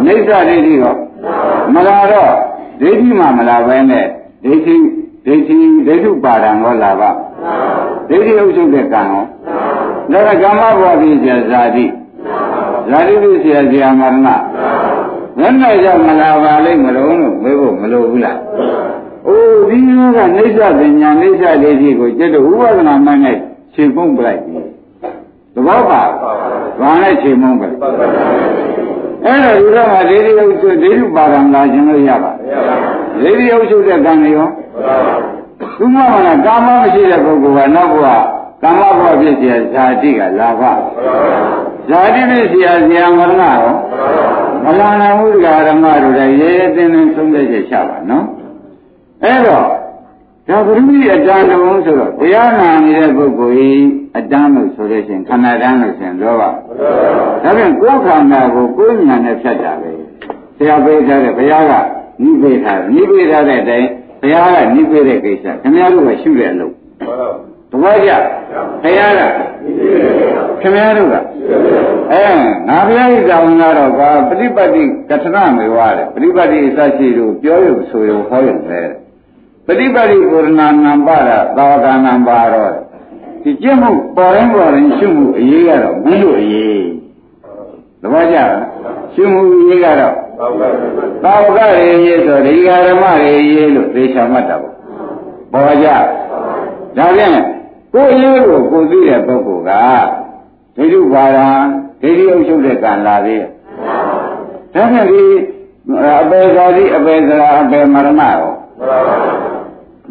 [0.00, 0.94] အနိစ္စဒိဋ္ဌိရော
[1.74, 2.32] မလာတော့
[2.80, 4.06] ဒိဋ္ဌိမှမလာဘဲနဲ့
[4.44, 4.76] ဒိဋ္ဌိ
[5.26, 7.10] ဒိဋ္ဌိဒိဋ္ဌုပါဒံရောလာပါ
[8.08, 9.24] ဒိဋ္ဌိအုပ်ချုပ်တဲ့ကံရော
[10.12, 11.84] ဒါကကမ္မဘောဓိဇာဇာတိ
[12.90, 14.28] ဇာတိပိဆရာဇာမရဏ
[15.38, 18.38] ဘယ်နဲ့ကြောင့်မလာပါလိမ့်မလို့လို့မေးဖို့မလိုဘူးလား
[19.26, 23.36] အိုးဒီလိုကနေစ္စပညာနေစ္စလေးကြီးကိုကျက်တော့ဥပဒနာမှနဲ့
[23.74, 24.58] ရှင်ပုံပလိုက်ပြီ
[25.54, 26.02] သဘောပါ
[26.80, 27.76] ဘာနဲ့ရှင်ပုံပလိုက်
[29.25, 32.31] အဲ့တော့ဒီကမှာဒိဋ္ဌိဥစ္စာဒိဋ္ဌိပါရံလာခြင်းလို့ရပါ
[33.21, 34.49] ဒိဋ္ဌိဥစ္စာတဲ့ကံတွေရော
[35.77, 38.07] သူမှမလားကာမမရှိတဲ့ပုဂ္ဂိုလ်ကနောက်ဘဝ
[38.61, 40.61] ကာမဘဝဖြစ်เสียဇာတိကလာဘ
[41.89, 43.21] ဇာတိဖြစ်เสียဇာမရဏရောမ
[44.79, 48.25] လာနိုင်ဘူးဓမ္မတို့လည်းရဲရဲတင်းတင်းသုံးတဲ့ချက်ချပါနော်
[49.23, 49.65] အဲ့တော့
[50.48, 53.84] ဒါဘုရားအတန်တော်ဆိုတော့တရားနာနေတဲ့ပုဂ္ဂိုလ်ကြီး
[54.18, 56.50] အတန်းလို့ဆိုလို့ရှိရင်ခန္ဓာတန်းလို့ဆိုရင်တော့ပါ
[57.42, 59.90] ဒါဖြင့်ကိုယ်ခန္ဓာကိုကိုယ်ဉာဏ်နဲ့ဖြတ်တာပဲ
[60.56, 61.72] ဆရာပေးထားတဲ့ဘုရားက
[62.22, 63.88] နိဗ္ဗေထားနိဗ္ဗေထားတဲ့အတိုင်း
[64.20, 66.74] ဘုရားကနိဗ္ဗေတဲ့ကိစ္စခင်ဗျားတို့ကရှုတဲ့အလုပ်
[67.70, 68.10] တပည့်ကြ
[68.82, 69.22] ဘုရားက
[70.60, 71.14] ခင်ဗျားတို့က
[72.12, 72.24] အဲ
[72.68, 79.09] ငါဘုရားကြီးကြောင့်ကတော့ကပฏิပတ်တိကထနာမေဝတဲ့ပฏิပတ်တိအစရှိတို့ပြောရုံဆိုရုံဟောရုံပဲပ
[79.80, 80.48] ฏิပတ်တိကိုရဏ
[80.84, 82.72] နံပါဒသာဝကနံပါတော့
[83.42, 86.84] ဒီကျင့်မှုပေါ်ရင်ပေါ်ရင်ရှုမှုအရေးကတော့ဘုလို့အရေး
[88.02, 88.38] တပည့်ကြ
[89.14, 90.14] ရှုမှုအရေးကတော့
[91.24, 94.74] သာဝကရေရေးဆိုဒီဃာရမရေရေးလို့သေချာမှတ်တာပေါ့
[95.52, 95.88] ပေါ်ကြ
[96.96, 97.32] ဒါဖြင့်
[97.94, 99.72] ကိုယ်ရေးကိုကိုသိတဲ့ပုဂ္ဂိုလ်က
[100.76, 101.48] ဒိဋ္ဌုပါဒံ
[102.02, 103.48] ဒိဋ္ဌိအုပ်ချုပ်တဲ့ကံလာသေးရဲ့
[104.74, 105.22] ဒါဖြင့်ဒီ
[106.20, 108.50] အပေသာတိအပေသရာအပေမရဏရော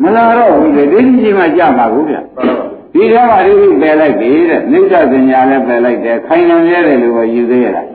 [0.01, 2.15] မလာတော့ဘူးလေဒိဋ္ဌိကြီးမှကြမှာကိုဗျ
[2.93, 7.87] ဒီထဲမှာဒိဋ္ဌိပယ်လိုက်ပြီတဲ့နိစ္စပညာလည်းပယ်လိုက်တယ်ခိုင်လုံရဲတယ်လို့ပဲယူသေးရလား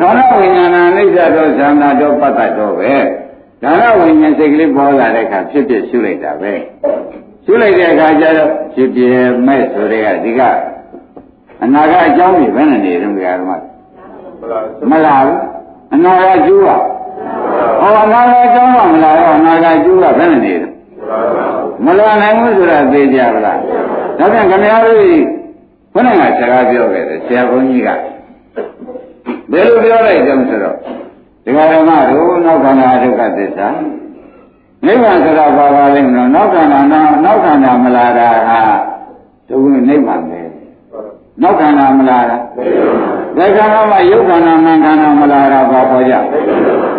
[0.00, 2.94] ဒါနဝိညာဏနိစ္စတော့ဇာနာတော့ပတ္တတော့ပဲ
[3.62, 6.52] ဒါနဝိညာဉ်စိတ်ကလေးပေါ်လာတဲ့အခါဖြစ်ဖြစ်ရှုလိုက်တာပဲ
[7.44, 9.02] ရှုလိုက်တဲ့အခါကျတော့ဖြစ်ပြ
[9.46, 10.40] မဲ့ဆိုတဲ့ကဒီက
[11.62, 13.50] အနာကအကြောင်းကြီးဘယ်နဲ့နေတုန်းကဓမ္မ
[14.90, 15.38] မလာဘူး
[15.94, 16.76] အနာကကျူးပါ
[17.80, 20.75] ဟောအနာကအကြောင်းကမလာတော့အနာကကျူးကဘယ်နဲ့နေတုန်း
[21.84, 23.58] မလာနိုင်ဘူးဆိုတာသိကြပါလား
[24.18, 24.96] ဒါပြန်ခင်ဗျားတို့
[25.92, 27.88] ခုနကစကားပြောခဲ့တယ်ဆရာဘုန်းကြီးက
[29.50, 33.68] ဘယ်လိုပြောလိုက်ကြမဆိုတော့ဒဒကာဓမ္မတို့နောက်ခန္ဓာဒုက္ခသစ္စာ
[34.86, 38.60] နိဗ္ဗာန်ဆိုတာဘာပါလဲမလို့နောက်ခန္ဓာနောက်ခန္ဓာမလာတာဟာ
[39.48, 40.40] ဒုက္ခနိဗ္ဗာန်ပဲ
[41.42, 42.36] နောက်ခန္ဓာမလာတာ
[43.36, 46.14] ဘယ်ခန္ဓာမှယုတ်ခန္ဓာနာခန္ဓာမလာတာဘာပေါ်ကြ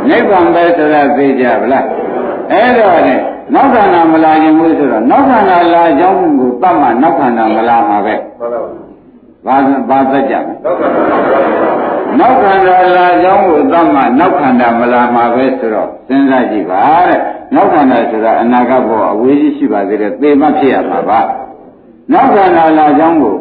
[0.09, 1.85] နိဗ္ဗာန်ပဲဆိုတာသိကြဗလား
[2.51, 3.15] အဲ့တော့ね
[3.53, 8.15] နောက်ခန္ဓာမလာခြင်းဘူးဆိုတော့နောက်ခန္ဓာလာကြောင်းကိုတတ်မှနောက်ခန္ဓာမလာမှာပဲ
[9.45, 9.55] ဘာ
[9.89, 10.53] ဘာသက်ကြမလဲ
[12.19, 17.19] နောက်ခန္ဓာလာကြောင်းကိုတတ်မှနောက်ခန္ဓာမလာမှာပဲဆိုတော့စဉ်းစားကြည့်ပါတဲ့
[17.55, 21.19] နောက်ခန္ဓာဆိုတာအနာဂတ်ဘောအဝေးကြီးရှိပါသေးတယ်သေမဖြစ်ရမှာပါ
[22.13, 23.35] နောက်ခန္ဓာလာကြောင်းကို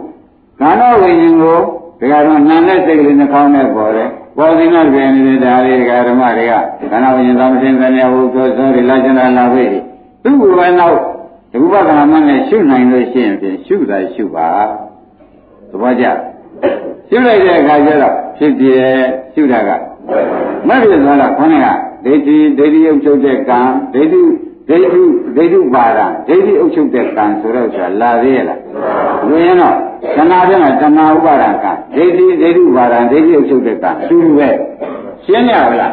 [0.60, 1.58] ခန္ဓာဝိညာဉ်ကို
[1.98, 6.52] ဒီကတော့နာနဲ့စိတ်ကလေးနှာခေါင်းနဲ့ပေါ်တယ်ပေါ်သင်္ကပြင်နေတဲ့ဒါလေးဓမ္မတွေက
[6.90, 9.64] ခန္ဓာဝိညာဉ်သမထင်ကနေဟိုသောသောတွေလာကျင်လာလာပဲ
[10.26, 10.98] သူ့ကိုပဲနောက်
[11.52, 14.48] ဒီဥပဒနာမနဲ့ရှုနိုင်လို့ရှိရင်ဖြင့်ရှုတာရှုပါ
[15.70, 16.04] သဘောကျ
[17.08, 18.66] ရှုလိုက်တဲ့အခါကျတော့ဖြစ်ပြ
[19.34, 19.70] ရှုတာက
[20.68, 21.66] မက်ဖြစ်သွားတာခေါင်းက
[22.04, 23.60] ဒိဋ္ဌိဒိဋ္ဌိဥပ်ချုပ်တဲ့ကံ
[23.94, 24.22] ဒိဋ္ဌိ
[24.68, 25.02] ဒိဋ္ဌိ
[25.36, 28.60] ဒိဋ္ဌိပါဒဒိဋ္ဌိဥပ်ချုပ်တဲ့ကံဆိုတော့ဆိုတာလာသေးရဲ့လား
[29.28, 29.76] ဝင်ရင်တော့
[30.16, 34.48] သနာပြမှာသနာဥပါဒံကဒိဋ္ဌိဒိဋ္ဌိပါဒံဒိဋ္ဌိဥပ်ချုပ်တဲ့ကံသူပဲ
[35.24, 35.92] ရှင်းရပါလား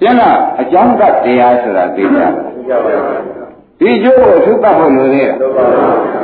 [0.00, 2.49] ရှင်းတော့အကြောင်းကတရားဆိုတာသိကြပါလား
[3.80, 5.34] ဒီကျိုးကိုသုတ်ဖို့လိုသေးတယ်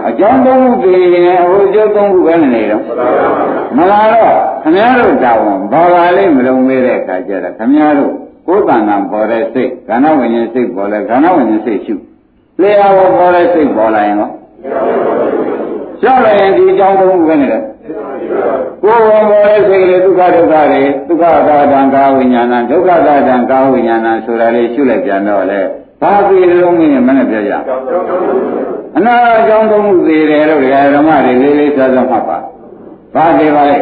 [0.08, 2.82] အကြောင်းသုံးခုသိရင်ဟိုကျိုးသုံးခုပဲနေတော့
[3.76, 8.12] မလာတော့ခမည်းတော်တောင်းဘာပါလိမ့်မလုံးမေးတဲ့အခါကျတော့ခမည်းတော်
[8.46, 11.94] ကိုယ်တဏ္ဍာပေါ်တဲ့စိတ်ခန္ဓာဝိညာဉ်စိတ်ပေါ်လဲခန္ဓာဝိညာဉ်စိတ်ရှု
[12.60, 14.30] လျှာပေါ်ပေါ်တဲ့စိတ်ပေါ်လာရင်ရော
[16.00, 17.62] ရှောက်လိုက်ရင်ဒီအကြောင်းသုံးခုပဲနေတယ်
[18.82, 25.60] ကိုယ်ဝင်ပေါ်တဲ့စိတ်ကလေးဒုက္ခဒုက္ခတွေဒုက္ခသာတံကာဝိညာဏဒုက္ခသာတံကာဝိညာဏဆိုတာလေးရှုလိုက်ပြန်တော့လေ
[26.00, 27.52] ဘာသိလုံးမင်းနဲ့မနဲ့ပြောကြ
[28.96, 32.38] အနာအကြောင်းသုံးခုသေးတယ်လို့ဒကာဓမ္မတွေလေးလေးစားစားမှတ်ပါ
[33.14, 33.78] ဘာသေးပါလဲ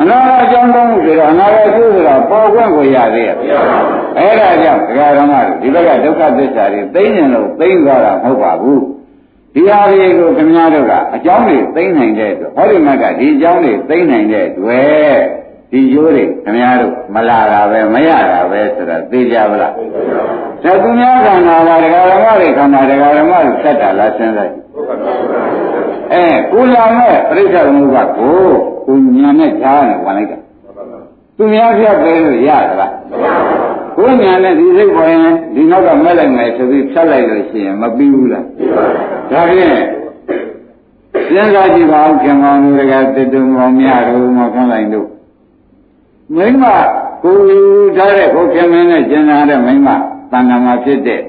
[0.00, 3.36] အနာအကြောင်းသုံးခုသေးတော့အနာရဲ့ကျိုးဆိုတာပေါ်ခွင့်ကိုရသေးရဲ့
[4.18, 8.82] အဲ့ဒါကြောင့်ဒကာဓမ္မတွေဒီဘက်ကဒုက္ခသစ္စာတွေသိနေလို့သိသွားတာမဟုတ်ပါဘူး
[9.54, 15.16] ဒီဟာတွေကိုခင်ဗျားတို့ကအကြောင်းတွေသိနိုင်တဲ့အတွက်ဟောဒီမှာကဒီအကြောင်းတွေသိနိုင်တဲ့အတွက်
[15.70, 19.84] ဒီရိုးတွေခင်ဗျားတို့မလာတာပဲမရတာပဲဆိုတာသိကြပါလားသိ
[20.82, 24.64] သူများခန္ဓာလားဒကာဓမ္မတွေခန္ဓာဒကာဓမ္မတွေဆက်တာလားစဉ်းစားကြည့်
[26.12, 28.38] အဲကိုလာမဲ့ပြိဿသမုပ္ပါကို
[28.86, 30.38] ကိုညာနဲ့ကြားနေဝင်လိုက်တာ
[31.36, 32.92] သူများဖြတ်ပဲလို့ရသလား
[33.96, 38.44] ကိုညာနဲ့ဒီစိတ်ပေါ်ရင်ဒီနောက်ကမဲ့လိုက်မယ်ဆိုပြီးဖြတ်လိုက်လို့ရှိရင်မပြီးဘူးလား
[39.30, 39.76] ဒါဖြင့်
[41.28, 45.06] စဉ်းစားကြည့်ပါဦးခင်ဗျားတို့ကတတုံမောင်မြတို့မောခန်းလိုက်တို့
[46.34, 46.64] မိမ
[47.22, 47.60] ကိုယူ
[47.96, 51.20] ထားတဲ့ကိုခင်မင်းနဲ့ကျင်လာတဲ့မိမတဏ္ဍာမှာဖြစ်တဲ့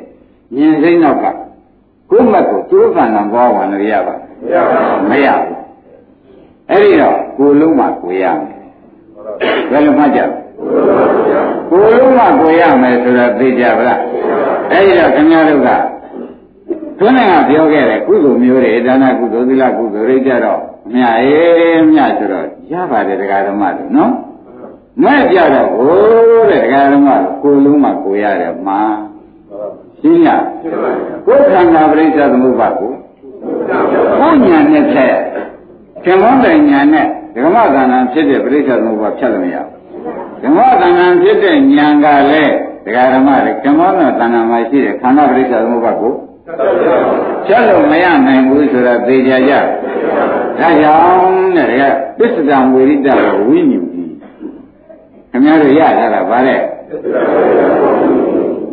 [0.56, 1.26] ဉာဏ်စိတ်နောက်က
[2.10, 4.16] ကိုယ့်မက်ကိုသူ့ခန္ဓာဘောဝင်လို့ရပါ
[5.10, 5.58] မရဘူး
[6.70, 8.56] အဲ့ဒီတော့ကိုလုံးမှကိုရမယ်
[9.72, 10.20] ဘယ်လိုမှကြ
[11.70, 14.00] ကိုလုံးမှကိုရမယ်ဆိုတာသိကြပါလား
[14.72, 15.70] အဲ့ဒီတော့ခင်ဗျားတို့က
[17.00, 20.60] သွန်းကပြောခဲ့တယ်ကုသိုလ်မျိုးတွေဒါနကုသိုလ်သီလကုသိုလ်တွေကြတော့
[20.94, 24.12] မြတ်ရေးမြတ်ဆိုတော့ရပါတယ်တရားဓမ္မတွေနော်
[25.04, 27.10] မဲ့ကြတော့ဟိုးတဲ့တရားဓမ္မ
[27.42, 28.82] ကိုလုံးမှကိုရတယ်မှာ
[30.00, 30.44] ရှင်းလား
[31.26, 32.92] ကိုယ်ခန္ဓာပရိစ္ဆေသမုပ္ပါကို
[34.20, 35.16] ကိုညာနဲ့ဖြတ်
[36.04, 37.06] ခင်မောတဲ့ညာနဲ့
[37.36, 42.56] ဓမ္မသဏ္ဍာန်ဖြစ်တဲ့ပရိစ္ဆေသမုပ္ပါဖြတ်လို့မရဘူးဓမ္မသဏ္ဍာန်ဖြစ်တဲ့ညာကလည်း
[42.86, 46.14] တရားဓမ္မတွေခင်မောတဲ့သဏ္ဍာန်မှာရှိတဲ့ခန္ဓာပရိစ္ဆေသမုပ္ပါကို
[47.46, 49.54] ဖြတ်လို့မရနိုင်ဘူးဆိုတာသိကြကြ
[50.60, 53.08] ဒါကြောင့်တဲ့ပစ္စဒံဝိရိတ
[53.48, 53.97] ဝိညူ
[55.38, 56.60] ခင်ဗျားတို့ရလာတာဗါတဲ့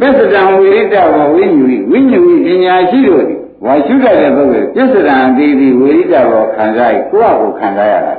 [0.00, 3.24] ပစ္စဒံဝိရိတဝဝိညူဝိညူပညာရှိတို့
[3.64, 8.14] ဝါရှုတတ်တဲ့ပုဂ္ဂိုလ်ပစ္စဒံအသေးသေးဝိရိတဘောခံစားရကိုယ့်အကိုခံစားရတာ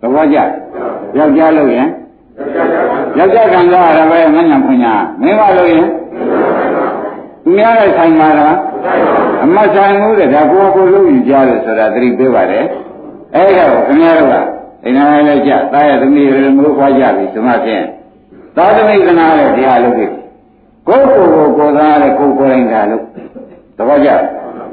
[0.00, 0.36] သဘောကျ
[1.16, 1.88] ယောက်ျားလို့ရင်
[3.18, 5.86] ယောက်ျားခံစားရတာပဲမညာဖွညာမင်းမလို့ရင်
[7.44, 8.56] သူများနဲ့ဆိုင်ပါလား
[9.44, 12.64] အမဆိုင်ဘူးတဲ့ဒါကိုယ်ကိုယ်လုံးယူကြတယ်ဆိုတာသတိပေးပါတယ်
[13.34, 17.84] အဲ့ဒါကိုခင်ဗျားတို့က အိမ်နာလည်းကြတားရသမီးတွေမျိုးခွာကြပြီဒီမှာဖြင့်
[18.56, 20.06] သာသမိကနာတဲ့တရားလုပ်ပြီ
[20.86, 23.02] ကိုယ်ကိုယ်ကိုကိုယ်သားတဲ့ကိုယ်ကိုယ်တိုင်းဒါလို့
[23.76, 24.10] သဘောကျ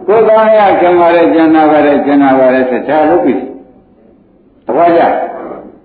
[0.07, 3.33] ကိုယ်သားရကျင်ပါတဲ့ကျန်နာပါတဲ့ကျန်နာပါတဲ့ဆက်ဒါလုပ်ပြီ
[4.65, 5.01] သဘောကျ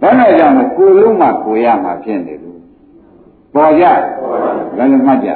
[0.00, 2.58] ဘာနဲ့ကြောင့်ကိုယ်လုံးမှကိုယ်ရမှာဖြစ်နေလို့
[3.54, 3.84] ပေါ်ကြ
[4.76, 5.28] ဘယ်လိုမှတ်ကြ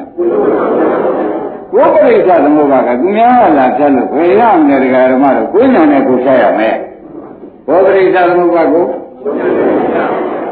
[1.72, 6.76] ကိုယ်ပရိစ္ဆသမုပ္ပါကသူများလာဖြတ်လို့ဘယ်ရမလဲတရားဓမ္မတော့ကိုယ်ညာနဲ့ကိုယ်ဖြတ်ရမယ်
[7.66, 8.84] ဘောပရိစ္ဆသမုပ္ပါကို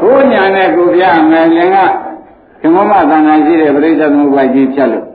[0.01, 1.77] ကိုယ်ညာနဲ့ကိုပြမယ်လင်က
[2.61, 5.05] ဓမ္မမသဏ္ဍာန်ရှိတဲ့ပရိစ္ဆသမုပ္ပါကြီးဖြတ်လို့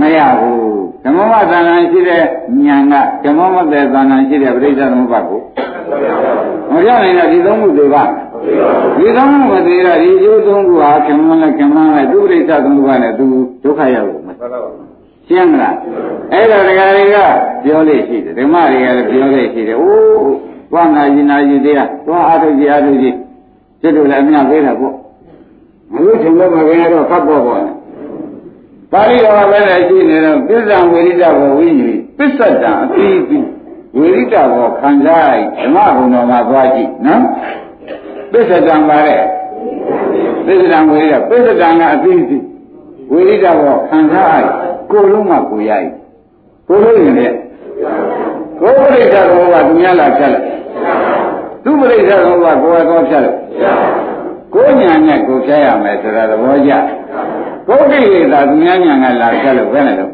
[0.00, 2.22] မရဘူးဓမ္မမသဏ္ဍာန်ရှိတဲ့
[2.64, 2.76] ညာ
[3.22, 5.40] ကဓမ္မမတဲ့သဏ္ဍာန်ရှိတဲ့ပရိစ္ဆသမုပ္ပါကို
[6.72, 8.04] မပြနိုင်တော့ဒီသုံးခုတွေပါ
[8.98, 13.26] ဒီကောင်းမှုမသေးတော့ဒီကျိုးသုံးခုဟာခင်မနဲ့ခင်မနဲ့သူပရိစ္ဆသုံးခုကလည်းသူ
[13.62, 14.28] ဒုက္ခရောက်လို့မ
[15.28, 15.76] ရှင်းမလား
[16.32, 17.16] အဲ့တော့ဒကာတွေက
[17.62, 23.06] ပြောလို့ရှိတယ်ဓမ္မတွေကလည်းပြောလို့ရှိတယ်အိုး သွားနာရင်နာရင်တရားသွားအားထုတ်ကြအားထုတ်ကြ
[23.80, 24.94] စိတ်တို့လည်းအမြပေးတာပေါ့
[25.92, 27.62] မလို့ရှင်လို့မခင်ရတော့ဖတ်ပေါ်ပေါ်
[28.92, 33.38] ပါဠိတော်ကလည်းရှိနေတော့ပစ္စံဝိရိဒဘောဝိညာဉ်ပစ္စတံအတိအပိ
[33.96, 37.22] ဝိရိဒဘောခံစားဓမ္မဘုံတော်မှာသွားကြည့်နော်
[38.32, 39.22] ပစ္စတံပါတဲ့
[40.46, 42.38] ပစ္စတံဝိရိဒပစ္စတံကအတိအပိ
[43.12, 44.42] ဝိရိဒဘောခံစား
[44.90, 45.88] ကိုယ်လုံးမှကိုရည်
[46.68, 47.28] ကိုယ်လုံးရင်လေ
[48.60, 50.46] ကိုယ်ပရိစ္ဆေဘောကသူများလာဖြတ်လိုက်
[51.64, 53.38] သူပရိစ္ဆေဘောကကိုယ်ကောဖြတ်လိုက်
[54.54, 56.72] ကိုညာနဲ့ကိုဖြတ်ရမယ်ဆိုတာသဘောကျ
[57.68, 60.12] ကိုကိလေသာသူများညာကလာဖြတ်လို့ဘယ်နဲ့တော့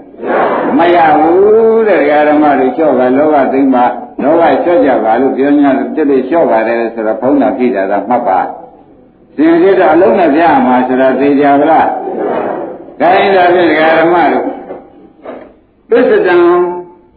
[0.78, 3.84] မရဘူးတဲ့ဓမ္မတွေလျှော့ကလောဘသိမ့်ပါ
[4.22, 8.40] လောဘလျှော့ကြပါလို့ပြောညာတက်တက်လျှော့ပါတယ်ဆိုတော့ဘုန်းတော်ပြတာကမှတ်ပါ
[9.36, 11.88] စင်ကြတဲ့အလုံးနဲ့ပြမှာဆိုတာသိကြပါလား
[13.00, 14.44] ဒါရင်ဒါဖြင့်ဓမ္မတို့
[15.90, 16.36] ပစ္စတံ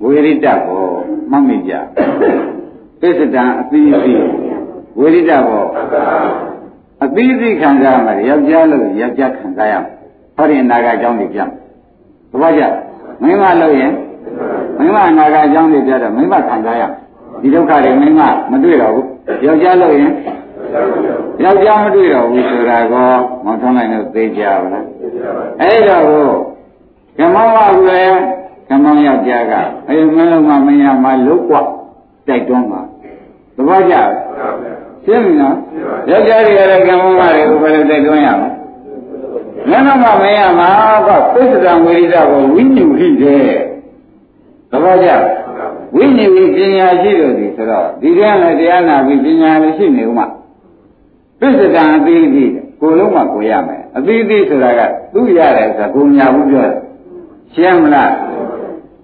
[0.06, 0.86] ဝေရိတဘော
[1.32, 1.74] မှတ်မိကြ
[3.00, 4.14] ပစ္စတံအပိပိ
[5.00, 5.66] ဝေရိတဘော
[7.04, 9.84] အပိပိခံစားမှာယောက်ျားလို့ယောက်ျားခံစားရမယ်
[10.36, 11.48] ဟောဒီအနာဂတ်အကြောင်းတွေပြတ်
[12.32, 12.64] သဘောကျ
[13.22, 13.92] မိန်းမလို့ရင်
[14.78, 16.84] မိန်းမအနာဂတ်အကြောင်းတွေပြတော့မိန်းမခံစားရ
[17.42, 19.08] ဒီဒုက္ခတွေမိန်းမမတွေ့တော့ဘူး
[19.46, 20.12] ယောက်ျားလို့ရင်
[21.44, 23.10] ယောက်ျားမတွေ့တော့ဘူးဆိုတာကော
[23.46, 24.86] မောင်ထုံးလိုက်တော့သိကြပါလား
[25.62, 26.04] အဲ့တော့
[27.18, 28.18] ကမောင်ကလည်း
[28.69, 29.55] ကမောင်ယောက်ျားက
[29.89, 31.63] အေးမင်းလုံးမမင်းရမလုတ်กว่า
[32.27, 32.81] တိုက်တွန်းပါ
[33.57, 33.95] သဘောကျ
[35.05, 35.57] ရှင်းပြီနော်
[36.11, 38.51] ယောက်ျားတွေကလည်းကမောင်ကလည်းဘယ်လိုတိုက်တွန်းရမလဲ
[39.71, 40.69] မင်းတို့ကမင်းရမှာ
[41.07, 43.51] ကပိဿဒံဝိရိဒကိုဝိညူဟိတဲ့
[44.71, 45.09] သဘောကျ
[45.97, 50.27] ဝိညူဟိပညာရှိလို့ဒီဆိုတော့ဒီကနေ့တရားနာပြီးပညာလည်းရှိနေဦးမှာ
[51.41, 54.81] ပိဿဒံအသေးသေးကိုလုံးမှကိုရမယ်အသေးသေးဆိုတာက
[55.15, 56.77] သူ့ရတယ်ဆိုတာကိုညာဘူးပြောတယ်
[57.55, 58.11] ရှင်းမလား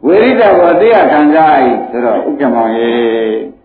[0.06, 2.92] ဝိရိဒဘောတရားခံစားဤဆိုတော့ဥက္ကမောင်ရေ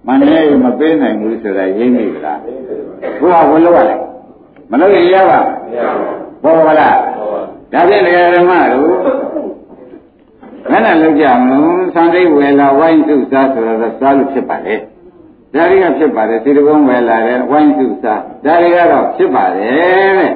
[0.06, 2.38] မနေမပေးနိုင်ဘူးဆိုတာရင်းနေကြလား
[3.20, 3.98] ဘုရားဝလို့ရတယ်
[4.70, 5.92] မလို့ရရပါမရပါ
[6.42, 6.96] ဘူးဘောလား
[7.72, 8.90] ဒါဖြင့်ဓမ္မတို့
[10.70, 14.74] မနဲ့လောက်ကြမလို့သံတိတ်ဝယ်လာဝိုင်းစုစားဆိုတော့စားလို့ဖြစ်ပါလေ
[15.54, 20.32] ဒါတွေကဖြစ်ပါတယ်စီတကုံးဝယ်လာတယ်ဝိုင်းစုစားဒါတွေကတော့ဖြစ်ပါတယ်တဲ့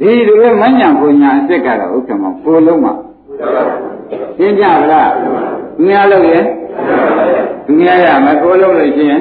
[0.00, 2.94] ဒီလိုမညံပညာအစ်စ်ကတော့ဥက္ကမကိုလုံးမှာ
[4.38, 5.10] ရှင်းကြပါလား
[5.76, 6.44] သူများလို့ရင်
[7.66, 9.20] သူများရမယ်ကိုလုံးလို့ရှိရင်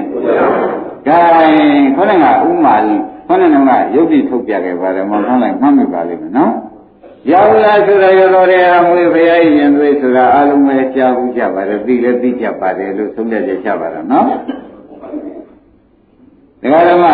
[1.08, 6.54] ဒါရင်ခေါင်းကဥမာလေးခေါင်းကရုပ်တိထုတ်ပြခဲ့ပါတယ်မောင်ခေါင်းလိုက်မှတ်မိပါလိမ့်မယ်နော်
[7.32, 14.28] ရောက်လာဆိုတော့ရတော်တယ်အမွေဘုရားရင်သွေးဆိုတာအလုံးပဲကြားဘူးကြပါတယ်သိလည်းသိကြပါတယ်လို့သုံးပြချက်ချပါတော့နော်
[16.62, 17.06] ဒကာဓမ္မ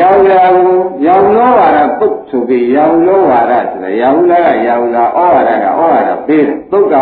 [0.00, 6.94] ရောက်လာဘူးရောက်လောဝါဒပုတ်ဆိုပြီးရောက်လောဝါဒဆိုတော့ရောက်လာကရောက်လာဩဝါဒကဩဝါဒပေးတယ်သုတ်က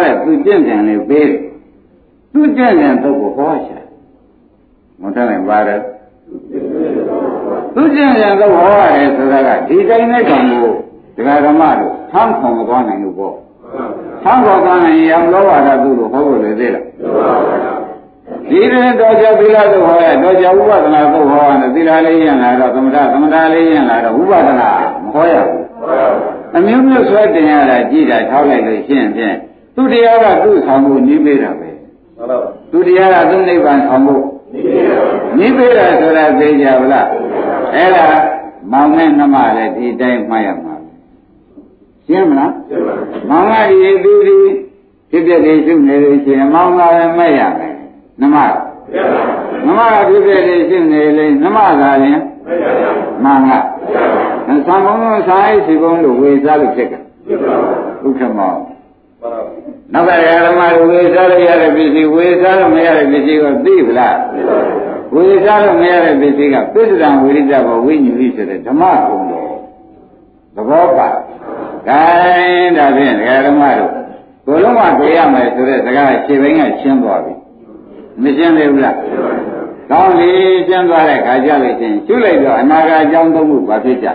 [0.00, 1.38] တဲ့သူကျင့်ကြံလေးပေးတယ်
[2.32, 3.82] သူကျင့်ကြံသုတ်ကိုဟောချင်
[5.00, 5.78] မထနိုင်ပါတဲ့
[7.74, 10.68] သူကျင့်ကြံသုတ်ဟောရတယ်ဆိုတာကဒီတိုင်းနဲ့ကံကို
[11.16, 13.34] ဒကာဓမ္မတို့ထမ်းခေါ်မသွားနိုင်ဘူးပေါ့
[14.24, 17.83] ထမ်းခေါ်သွားနိုင်ရင်ရောက်လောဝါဒသူ့ကိုဟောဖို့လေသေးလား
[18.48, 24.68] ဒီရင်တော်ကြသီလသို့ဟောရတော်ကြဥပဒနာသို့ဟောရတယ်သီလလေးရင်လာတော့သမထသမထလေးရင်လာတော့ဥပဒနာ
[25.04, 25.64] မဟောရဘူး
[26.56, 29.36] အမျိုးမျိုးဆွဲတင်ရတာကြည်တာထောက်လိုက်လို့ရှင်းဖြင့်
[29.74, 31.70] သူတရားကသူ့ဆောင်မှုနှီးပေးတာပဲ
[32.70, 34.16] သူတရားကသူ့နိဗ္ဗာန်ဆောင်မှု
[35.36, 37.08] နှီးပေးတာဆိုတာသိကြဗလား
[37.74, 38.06] အဲ့ဒါ
[38.72, 40.74] မောင်နဲ့နှမလည်းဒီတိုင်းမှတ်ရမှာ
[42.06, 44.38] ရှင်းမလားရှင်းပါပြီမောင်ကဒီသူဒီ
[45.10, 47.73] ဖြစ်ဖြစ်လေးရှုနေလို့ရှိရင်မောင်ကလည်းမဲ့ရမယ်
[48.20, 48.36] နမ
[49.66, 52.22] နမကဖြစ်ဖြစ်လေးရှုနေလေနမကလည်း
[53.24, 53.50] မောင်က
[54.46, 54.96] သံဃာဘုံ
[55.28, 58.52] စာရေးစီဘုံလို့ဝေစားလို့ဖြစ်ကဥက္ကမော
[59.92, 60.10] နောက်က
[60.46, 64.18] ဓမ္မတွေဝေစားလို့ရတဲ့ပစ္စည်းဝေစားလို့မရတဲ့ပစ္စည်းကိုသိဗလား
[65.14, 69.54] ဝေစားလို့မရတဲ့ပစ္စည်းကပစ္စဒံဝိရိဒဘဝိညူလိဆိုတဲ့ဓမ္မကုံတော်
[70.56, 71.08] သဘောပါ။
[71.88, 72.00] ဒါ
[72.76, 73.14] ဒါဖြင့်
[73.46, 73.92] ဓမ္မတို့
[74.46, 77.33] ကိုလုံးဝတွေ့ရမယ်ဆိုတဲ့စကားခြေပိုင်းကရှင်းသွားပြီ။
[78.22, 78.96] မရှင်းသေးဘူးလား။
[79.90, 80.28] ကောင်းပြီ
[80.68, 84.08] ရှင်းသွားတဲ့ခါကြလို့ချင်းရှုလိုက်တော့အနာဂတ်အကြောင်းသုံးခုဘာဖြစ်ကြ။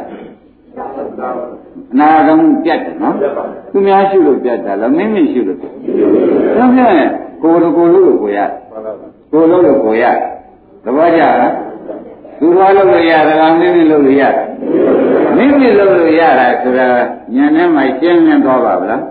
[1.93, 3.15] အနာဂတ်မှုပြတ်တယ်နော်။
[3.71, 5.73] သူများရှုလို့ပြတ်တာလားမင်းမရှုလို့ပြတ်။
[6.57, 7.09] ဒါဖြင့်
[7.41, 8.39] ကိုယ်ကိုယ်လို့ကိုရ။
[9.31, 10.03] ကိုယ်လို့ကိုရ။
[10.83, 11.53] သဘောကျလား။
[12.39, 14.43] သူတော်လို့ရတာလားမင်းမလို့ရတာ။
[15.35, 16.85] မိမိလုပ်လို့ရတာဆိုတာ
[17.35, 19.01] ဉာဏ်နဲ့မှရှင်းမြင်သွားပါဗလား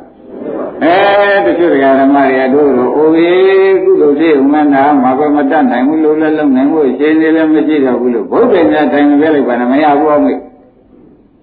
[0.85, 10.39] အဲတချို့ဓမ္မတွေကတို့တို့အိုဘေးကုသိုလ်ဖြစ်ဥမနာမှာပဲမတတ်နိုင်ဘူးလို့လည်းလုံနိုင်ဘူးရှင်းနေလည်းမရှိတော့ဘူးလို့ဘုရားမြတ်တိုင်မပြလိုက်ပါနဲ့မရဘူးအောင်မေး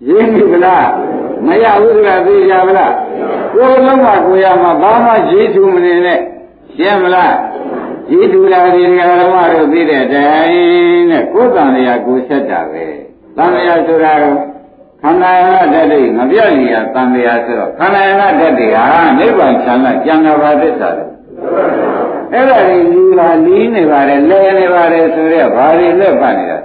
[0.08, 0.88] ရင်းပြီဗလား
[1.48, 2.94] မရဘူးကသိကြဗလား
[3.54, 6.20] ကိုယ်လုံးကကိုရမှာဘာမှရည်ထူမနေနဲ့
[6.76, 7.34] ရှင်းမလား
[8.12, 12.86] ရည်ထူလာဒီဓမ္မတို့သိတဲ့တိုင်နဲ့ကိုယ်တန်လျာကိုဆက်တာပဲ
[13.38, 14.55] တန်လျာဆိုတာတော့
[15.06, 18.86] ခန္ဓာယနာတည်းငပြည့်ရတန်လျာဆိုတော့ခန္ဓာယနာတည်းဟာ
[19.20, 21.08] နိဗ္ဗာန်ချမ်းသာကျန်တာပါသစ္စာတယ်
[22.34, 26.58] အဲ့ဒါကြီးလူလာလီးနေပါတယ်လဲနေပါတယ်ဆိုတော့ဘာတွေလက်ပတ်နေတာ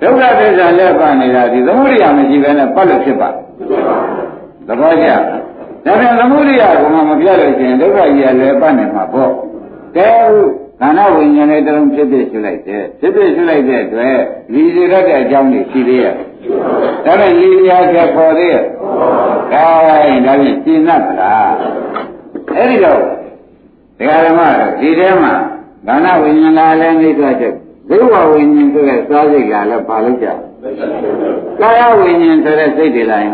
[0.00, 3.28] ဒုက္ခသစ္စာလက်ပတ်နေတာဒီသမုဒိယမရှိဘဲနဲ့ပတ်လို့ဖြစ်ပါ
[4.66, 5.08] သဘောကျ
[5.84, 9.30] ဒါပြန်သမုဒိယကမှမပြတ်လို့ရှိရင်ဒုက္ခကြီးကလည်းပတ်နေမှာပေါ့
[9.96, 14.18] ကဲဟုတ် ခန္ဓာဝိညာဉ်နဲ့တလုံးဖြစ်ဖြစ်ရှုလိုက်တယ်ဖြစ်ဖြစ်ရှုလိုက်တဲ့အတွက်
[14.52, 16.14] လီစီရတဲ့အကြောင်းတွေရှိသေးရဲ့
[17.04, 18.64] ဒါနဲ့လီရချက်ပေါ်သေးရဲ့
[19.52, 19.66] ဒါ
[20.06, 20.90] ရင်ဒါဖြင့်ရှင်း납
[21.20, 21.54] လား
[22.56, 22.98] အဲ့ဒီတော့
[23.98, 25.32] ဒကာဓမ္မတို့ဒီထဲမှာ
[25.86, 27.54] ခန္ဓာဝိညာဉ်ကလည်းနေသွားချက်
[27.88, 30.26] ဘိဝဝိညာဉ်ဆိုတဲ့စားစိတ်ကလည်းပါလို့ကြ
[31.60, 33.32] ကာယဝိညာဉ်ဆိုတဲ့စိတ်တွေလာရင်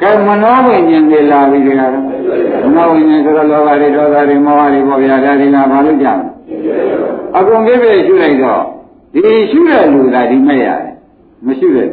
[0.00, 1.82] ကဲမနောဝိညာဉ်တွေလာပြီဒီကရ
[2.64, 6.24] မနောဝိညာဉ်ဆိုတော့လောဘတွေဒေါသတွေမောဟတွေပေါ်ပြတာတွေကဘာလို့ကြလဲ
[7.36, 8.62] အကုန်ပြည့်ပြည့်ရှုလိုက်တော့
[9.14, 10.94] ဒီရှုတဲ့လူကဒီမဲ့ရတယ်
[11.46, 11.88] မရှုတဲ့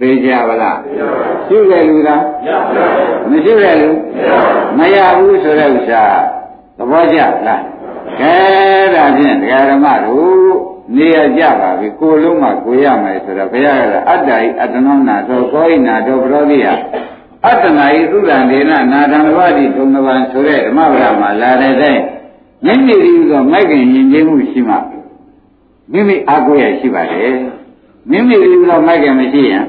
[0.00, 0.78] သိကြပါလား
[1.46, 2.08] ရှုတဲ့လူက
[3.30, 3.90] မရှုတဲ့လူ
[4.78, 6.04] မရဘူးဆိုတဲ့ဥစ္စာ
[6.76, 7.62] သဘောကျလား
[8.20, 8.34] ကဲ
[8.94, 16.66] ဒါဖြင့်ဒကာဓမ္မတို့ နေရကြပါပြီကိုလုံးမှကိုရမယ်ဆိုတော့ဘုရားကအတ္တဤအတ္တနောနာသောကောဣနာသောပရောတိယ
[17.46, 21.98] အတ္တနာဤသုဒ္ဓံဒေနနာဓမ္မဝတိသုံးကပံဆိုတဲ့ဓမ္မဗရာမှာလာတဲ့တဲ့
[22.64, 24.76] မိမိဒီသောမိုက်ခင်ယဉ်ကျေးမှုရှိမှ
[25.92, 27.34] မိမိအားကိုးရရှိပါတယ်
[28.10, 29.64] မိမိဒီသောမိုက်ခင်မရှိရင်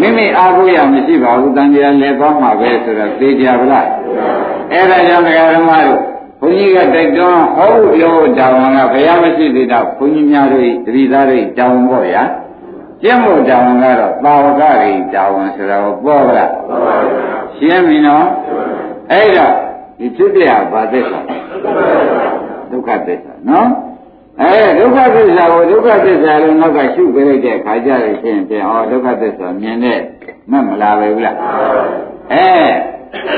[0.00, 3.86] မိမိအားကိုးရမရှိပါဘူးတန်တရားလည်းသွားမှာပဲဆိုတော့သိကြပါလား
[4.72, 5.24] အဲ့ဒါကြောင့်
[5.56, 6.11] ဓမ္မတို့
[6.42, 12.22] ဘုန်းကြီးကတိုက်တွန်းဟောဖို့ပြောတာဝန်ကဘုရားမရှိသေးတော့ဘုန်းကြီးများတို့တတိသားတွေတောင်းပေါ့ဗျာ
[13.02, 16.46] ကျင့်ဖို့တောင်းကတော့သာဝကတွေတောင်းဆိုတော့ပေါ့ဗျာ
[17.56, 18.26] ရှင်းပြီနော်
[19.12, 19.52] အဲ့တော့
[19.98, 21.18] ဒီဖြစ်ပြဘာသစ္စာ
[22.70, 23.68] ဒုက္ခသစ္စာနော်
[24.40, 30.00] အဲဒုက္ခသစ္စာကိုဒုက္ခသစ္စာလို့နောက်ကရှုပေးလိုက်တဲ့ခါကြရခြင်းဖြင့်ဟောဒုက္ခသစ္စာမြင်တဲ့
[30.50, 31.36] မှတ်မလားပဲဘူးလား
[32.32, 32.48] အဲ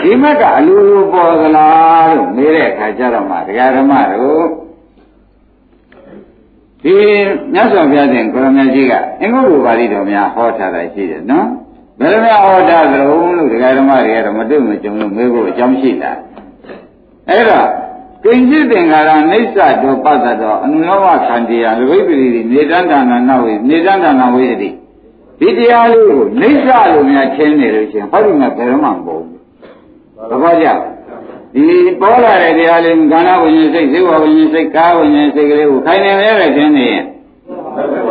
[0.02, 4.44] ဒီမက်ကအလိုလိုပေါ်သလားလို့မေးတဲ့အခါကျတော့မှဒကာဓမ္မတို့
[6.82, 6.94] ဒီ
[7.52, 11.46] မြတ်စွာဘုရားရှင်ကိုရမကြီးကအင်္ဂုတ္တပါဠိတော်များဟောထားတာရှိတယ်နော်
[11.98, 16.12] ဘယ်လိုများဟောထားသလဲလို့ဒကာဓမ္မတွေကတော့မတွေ့မကြုံလို့မေးဖို့အကြောင်းရှိတာ
[17.30, 17.68] အဲ့တော့
[18.24, 24.70] ကိဉ္စိသင်္ကာရအိဋ္ဌတောပတ္တတောအနုလောမခန္တီယလဘိပရိတိနေတန္တနာနဝေနေတန္တနာဝေတိ
[25.40, 29.33] ဒီတရားလေးကိုအိဋ္ဌလို့များရှင်းနေလို့ချင်းဟောဒီမှာဘယ်တော့မှမပေါ်ဘူး
[30.30, 30.68] သဘောကျ
[31.54, 37.04] ဒီပေါ်လာတဲ့တရားလေးကာဏဝိညာဉ်စိတ်ဇေဝဝိညာဉ်စိတ်ကာဝိညာဉ်စိတ်ကလေးကိုခိုင်နေရတဲ့ခြင်းနေရင်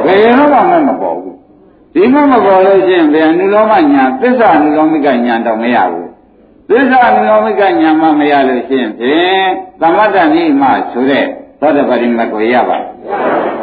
[0.06, 1.36] ဘယ်တော့မှမပေါ်ဘူး
[1.94, 6.10] ဒီမှမပေါ်လို့ချင်းဘယ်အနုလောမညာသစ္စာအနုလောမိကညာတော့မရဘူး
[6.70, 9.46] သစ္စာအနုလောမိကညာမှမရလို့ချင်းဖြင့်
[9.82, 11.26] သမတ္တနိမဆိုတဲ့
[11.60, 12.78] သောတပတိမတ်ကိုရပါ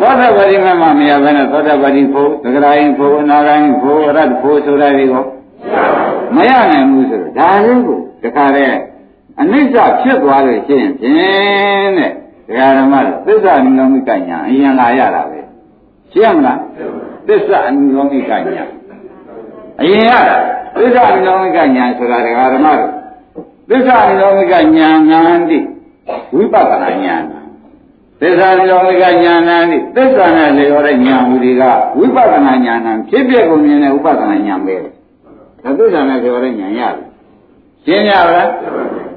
[0.00, 5.24] သောတပတိမတ်မှမရဘဲနဲ့သောတပတိဖို့သဂရာယဖို့အနာဂယဖို့ရတ္တဖို့ဆိုတာတွေကို
[6.36, 8.78] မရနိုင်ဘူးဆိုတော့ဒါလေးကို တခါတည်း
[9.40, 12.10] အနိစ္စဖြစ်သွားလို့ရှိရင်ဖြင့်တဲ့
[12.48, 12.94] ဒကာဓမ္မ
[13.26, 15.40] သစ္စာအနုလောမိကညာအရင်လာရတာပဲ
[16.12, 16.58] ရှင်းမလား
[17.28, 18.36] သစ္စာအနုလောမိကညာ
[19.80, 20.36] အရင်ရတာ
[20.76, 22.92] သစ္စာအနုလောမိကညာဆိုတာဒကာဓမ္မတို့
[23.70, 25.58] သစ္စာအနုလောမိကညာငန္တိ
[26.36, 27.16] ဝိပဿနာညာ
[28.20, 31.62] သစ္စာအနုလောမိကညာနံတိသစ္စာနဲ့လျော်တဲ့ညာဟူဒီက
[31.98, 37.09] ဝိပဿနာညာနံဖြစ်ပြကုန်မြင်တဲ့ဥပဒနာညာပဲဒါသစ္စာနဲ့လျော်တဲ့ညာရတယ်
[37.84, 38.48] ရှင်းကြပါလား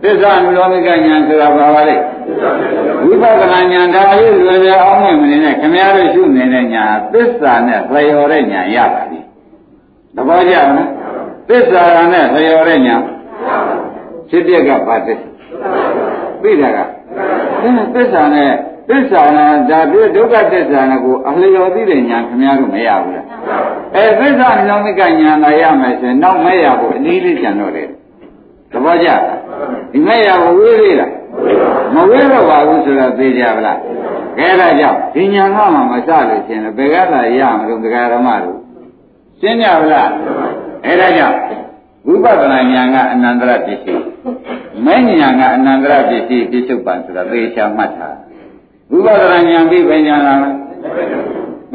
[0.04, 1.95] သစ္စာအနုလောမိကညာဆိုတာဘာပါလဲ
[3.06, 9.19] ဝိပဿနာညာဒါလေးလွယ်လွယ်အောင်မြင်မနေနဲ့ခင်ဗျားတို့ရှုနေတဲ့ညာသစ္စာနဲ့လျော်တဲ့ညာရပါပြီ
[10.15, 10.89] သဘောကျလား
[11.49, 12.95] သစ္စာနဲ့လျော်တဲ့ညာ
[14.30, 15.28] ဖြစ်ပြက်ကဘာသစ္စာ
[16.43, 16.80] သိတာက
[17.95, 18.52] သစ္စာနဲ့
[18.89, 23.26] သစ္စာနဲ့ဒါပြဒုက္ခသစ္စာနဲ့ကိုအလျော်သိတဲ့ညာခင်ဗျားတို့မရဘူးလား
[23.95, 27.89] အဲသစ္စာအနုလောမိကညာလာရမယ်ဆိုရင်နောက်မရဘူးအနည်းလေးကျန်တော့တယ်
[28.74, 29.09] သဘောကျ
[29.91, 31.11] ဒီမဲ့ရကိုဝေးသေးလား
[31.93, 33.78] မဝေးတော့ပါဘူးဆိုတော့သိကြပါလား
[34.38, 38.57] ခဲဒါကြောင့်ဒီညာကမှမစလို့ရှင်ဘယ်ကလာရမလို့ဒကာရမတို့
[39.39, 40.09] ရှင်းကြပါလား
[40.86, 41.38] အဲဒါကြောင့်
[42.07, 44.03] ဝိပဿနာဉာဏ်ကအနန္တရပစ္စည်း
[44.86, 48.17] မဲ့ဉာဏ်ကအနန္တရပစ္စည်းပြစ္ဆုတ်ပံဆိုတာသေချာမှတ်ထား
[48.91, 50.49] ဝိပဿနာဉာဏ်ပြီးဘယ်ဉာဏ်လာလဲ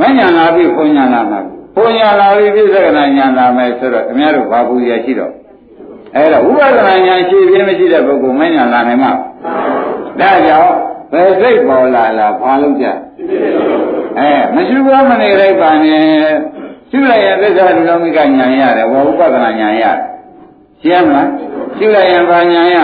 [0.01, 1.41] မဲ့ဉာဏ်လာပြီးဘုံဉာဏ်လာမှာ
[1.77, 5.33] ဘုံဉာဏ်လာပြီးပြစ္ဆကနာဉာဏ်လာမယ်ဆိုတော့ခင်ဗျားတို့ဘာဘူးရရှိတော့
[6.19, 9.13] အဲ့တော့ဥပဒနာဉာဏ်ရှိခြင်းမရှိတဲ့ပုဂ္ဂိုလ်မဉာဏ်လာနိုင်မှာ
[10.21, 10.73] ဒါကြောင့်
[11.13, 12.87] ဘယ်စိတ်ပေါ်လာလားဘာလို့ကြ
[14.19, 16.03] အဲမရှိဘူးမနေလိုက်ပါနဲ့
[16.91, 19.99] ရှိလိုက်ရင်သစ္စာဒုလောမိကဉာဏ်ရတယ်ဝဥပဒနာဉာဏ်ရတယ်
[20.83, 21.29] ရှင်းမလား
[21.77, 22.79] ရှိလိုက်ရင်ဘာဉာဏ်ရ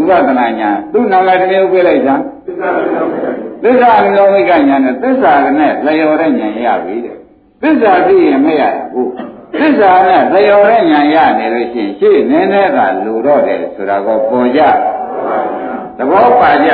[0.00, 2.16] ဥပဒနာဉာဏ်သူ့နာမတည်းဥပြလိုက်တာ
[3.62, 7.16] သစ္စာဒုလောမိကဉာဏ်နဲ့သစ္စာနဲ့လျော်တဲ့ဉာဏ်ရပြီတဲ့
[7.62, 9.10] သစ္စာသိရင်မရဘူး
[9.52, 14.60] သစ္စာနဲ့လျော်တဲ့ဉာဏ်ရနေလို့ရှိရင်ရှေ့နည်းနည်းကလူတော့တယ်ဆိုတာကိုပေါ်ကြ
[15.96, 16.70] သဘောပါကြ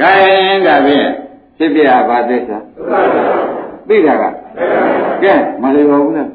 [0.00, 1.08] ခိုင်းဒါဖြင့်
[1.56, 2.58] ဖြစ်ပြပါသစ္စာ
[3.88, 4.24] သိတာက
[5.22, 6.30] ကဲမလျော်ဘူးလား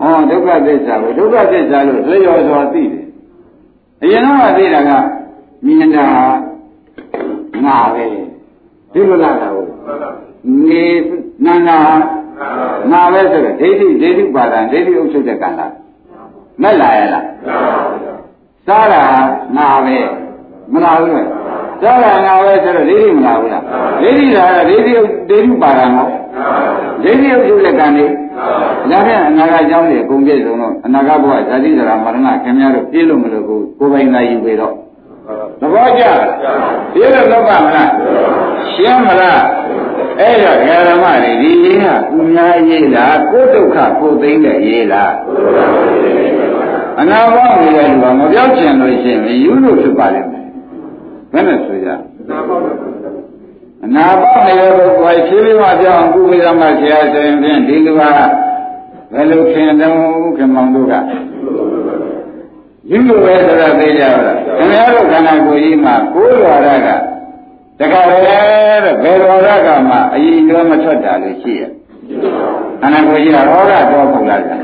[0.00, 3.06] ဟောဒုက္ခသစ္စာကိုဒုက္ခသစ္စာလို့လျော်စွာသိတယ်
[4.02, 4.90] အရင်တော့သိတာက
[5.66, 6.06] မြင်တာ
[7.64, 8.04] ငါပဲ
[8.92, 9.66] ဒီလိုလားတော့
[10.68, 10.84] နေ
[11.44, 11.78] နန္နာ
[12.92, 15.72] ငါပဲဆိုတော့ဒိဋ္ဌိဒိဋ္ဌိပါဒံဒိဋ္ဌိဥစ္စုတဲ့ကံလား
[16.62, 17.26] မက်လာရလား
[18.66, 19.02] စားတာ
[19.56, 19.96] ငါပဲ
[20.72, 21.22] မလားဘူးလေ
[21.82, 23.62] စားတာငါပဲဆိုတော့ဒိဋ္ဌိမလားဘူးလား
[24.02, 24.92] ဒိဋ္ဌိလားဒိဋ္ဌိ
[25.28, 26.10] ဒိဋ္ဌိပါဒံနော်
[27.02, 28.04] ဒိဋ္ဌိဥစ္စုတဲ့ကံနေ
[28.90, 34.74] ဒါဖြင့်အနာဂတ်ကြောင်းတွေအကုန်ပြည့်စုံတော့အနာဂတ်ဘဝဇာတိဇရာမရဏခင်ဗျားတို့ပြည့်လို့မလို့ကိုကိုယ်ပိုင်သာယူပေတော့
[35.60, 36.20] သဘောကျလား
[36.92, 37.90] ပြည့်လို့လောကမလား
[38.72, 39.42] ရှင်းမလား
[40.20, 40.58] အဲ့တော့
[40.88, 45.12] ဓမ္မတွေဒီရေးဟာသူများရေးလားကိုယ်ဒုက္ခကိုယ်သိမ့်တဲ့ရေးလား
[47.00, 50.46] အနာဘောင်းနေတဲ့လူကမပြောချင်လို့ရှိရင်ယူလို့ဖြစ်ပါလိမ့်မယ်
[51.32, 51.88] ဘယ်နဲ့ဆိုကြ
[53.84, 58.00] အနာဘောင်းနေတဲ့ပုဂ္ဂိုလ်ဖြည်းဖြည်းမှပြောင်းကုဝေဒမဆရာဆိုရင်ဖြင့်ဒီလူက
[59.12, 60.94] ဘယ်လိုခင်တုံးခင်မောင်တို့က
[62.90, 66.88] ယူလို့ပဲဆိုတာသိကြပါလားခင်ဗျားတို့ခန္ဓာကိုယ်ကြီးမှာကိုယ်တော်ရက
[67.78, 71.62] တခါလေတဲ့ဘယ်တော်ရကမှအရင်ရောမထွက်တာလို့ရှိရ
[72.80, 74.58] ခန္ဓာကိုယ်ကြီးကရောဂတော့ဖုတ်လားကန္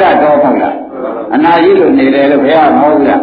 [0.00, 0.76] တတော့ဖုတ်လား
[1.34, 3.22] အနာကြီးလို့နေတယ်လို့ဘုရားမဟုတ်ဘူးလား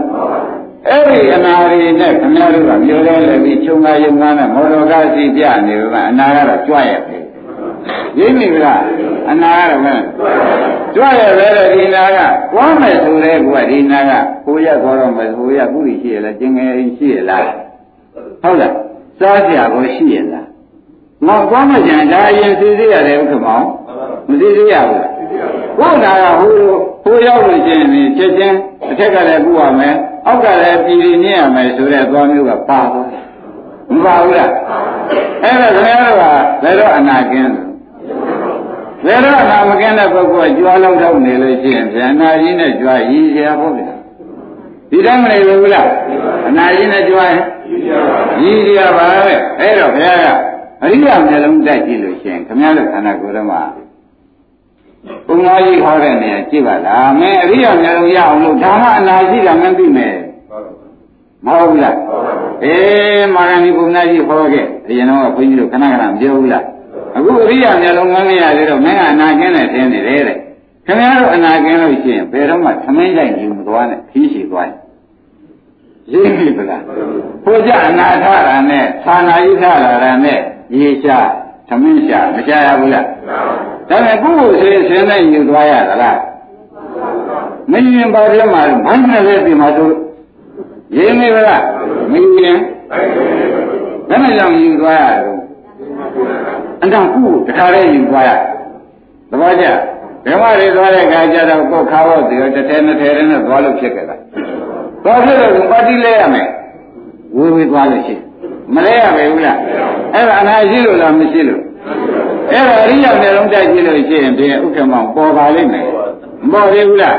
[0.88, 7.18] အဲ့ဒီအနာရီနဲ့ခင်ဗျားတို့ကမျိုးလဲလဲပြီးခြုံကားယုံကားနဲ့မော်တော်ကားစီပြနေပါအနာကတော့ကြွရပဲ
[8.18, 8.82] ရင်းမိဗလား
[9.32, 9.96] အနာကတော့မဲ
[10.96, 12.20] ကြွရပဲတဲ့ဒီနာက
[12.54, 14.12] ကွာမယ်ဆိုတဲ့ကွာဒီနာက
[14.46, 17.46] ကိုရခေါ်တော့မယ်ကိုရကုရိရှိရလားကျင်ငယ်ရှိရလား
[18.44, 18.89] ဟုတ်လား
[19.20, 20.48] စားကြကိုရှိရလား
[21.28, 23.66] ငေါကွာမကြံဒါအရင်စီစီရတယ်ဥက္ကမောင်
[24.28, 25.08] မစီစီရဘူး
[25.80, 26.56] ဘုရားကဟို
[27.04, 28.58] ဟိုရောက်လို့ရှိရင်ချက်ချင်း
[28.92, 29.96] အထက်ကလည်းကုရမယ်
[30.28, 33.08] အောက်ကလည်းပြည်ပြင်းရမယ်ဆိုတဲ့သွားမျိုးကပါသွား
[33.92, 34.52] မပါဘူးလား
[35.44, 37.54] အဲ့ဒါခင်ဗျားတို့ကဘယ်တော့အနာကင်း
[39.06, 43.99] ဘယ်တော့အနာမကင်းတဲ့ပုဂ္ဂိုလ်ကကြွားလုံးတော့နေလို့ရှိရင်ဗျာနာကြီးနဲ့ကြွားရည်ရဖို့ဗျာ
[44.92, 45.88] ဒီတိုင်းမနေဘူးလား
[46.48, 47.44] အနာကြီးနဲ့ကြွားရင်
[48.44, 50.26] ရည်ရပါပဲအဲ့တော့ဘုရားက
[50.84, 53.62] အရိယာမျက်လုံးတက်ကြည့်လို့ရှိရင်ခင်ဗျားတို့ခန္ဓာကိုယ်ထဲမှာ
[55.28, 60.16] ဘုံတော်ကြီးဟောတဲ့နေရာကြည့်ပါလားမင်းအရိယာမျက်လုံးရအောင်လို့ဒါမှအနာရှိတာမသိမယ်
[61.46, 61.98] မဟုတ်ဘူးလား
[62.64, 66.64] အေးမာရဏီဘုံသားကြီးဟောခဲ့အရင်တော့ဘုန်းကြီးတို့ခဏခဏပြောဘူးလား
[67.16, 70.38] အခုအရိယာမျက်လုံးငန်းမရသေးတော့မင်းကအနာကျင်းနဲ့ထင်းနေတယ်တဲ့
[70.90, 74.78] ခင်ဗျားတို့အနာကျင်းလို့ရှိရင်ဘယ်တော့မှသမင်းဆိုင်ကြီးမသွားနဲ့ခီးရှိသွားရင်
[76.12, 76.82] ရင်းပြီဗလား
[77.44, 79.64] ဘုရားအနာထတာနဲ့သာနာယိထ
[80.04, 80.40] တာနဲ့
[80.78, 81.18] ရေရှာ
[81.68, 83.06] သမင်းရှာမရှာရဘူးလား
[83.90, 86.18] ဒါပေမဲ့ကိုယ့်ကိုယ်ဆင်းဆင်းနဲ့ယူသွားရသလား
[87.72, 89.94] မရင်ပါပြမှာဘန်းနဲ့လည်းဒီမှာတို့
[90.98, 91.64] ရင်းနေဗလား
[92.12, 92.58] မရင်
[94.10, 95.40] ဘယ်နဲ့ကြောင့်ယူသွားရတော့
[96.82, 98.30] အန္တကုတခါလေးယူသွားရ
[99.30, 99.66] သဘောကျ
[100.26, 104.16] ဘယ်မှာတွေသွားတဲ့ခါကျတော့ကိုယ်ခါတော့ဒီတစ်ထဲနှစ်ထဲနဲ့သွားလို့ဖြစ်ကြတာ
[105.04, 106.48] သွားဖြစ်တော့ပါတိလဲရမယ်
[107.38, 108.16] ဝေဝေသွားလို့ရှိ
[108.76, 109.58] မလဲရပဲဘူးလား
[110.14, 111.62] အဲ့ဒါအနာရှိလို့လားမရှိလို့
[112.52, 115.86] အဲ့ဒါအရိယာမျိုးလုံးတိုက်ကြည့်လို့ရှိရင်ဒီဥက္ကမောင်ပေါ်ပါလိမ့်မယ်
[116.52, 117.18] မပေါ်သေးဘူးလား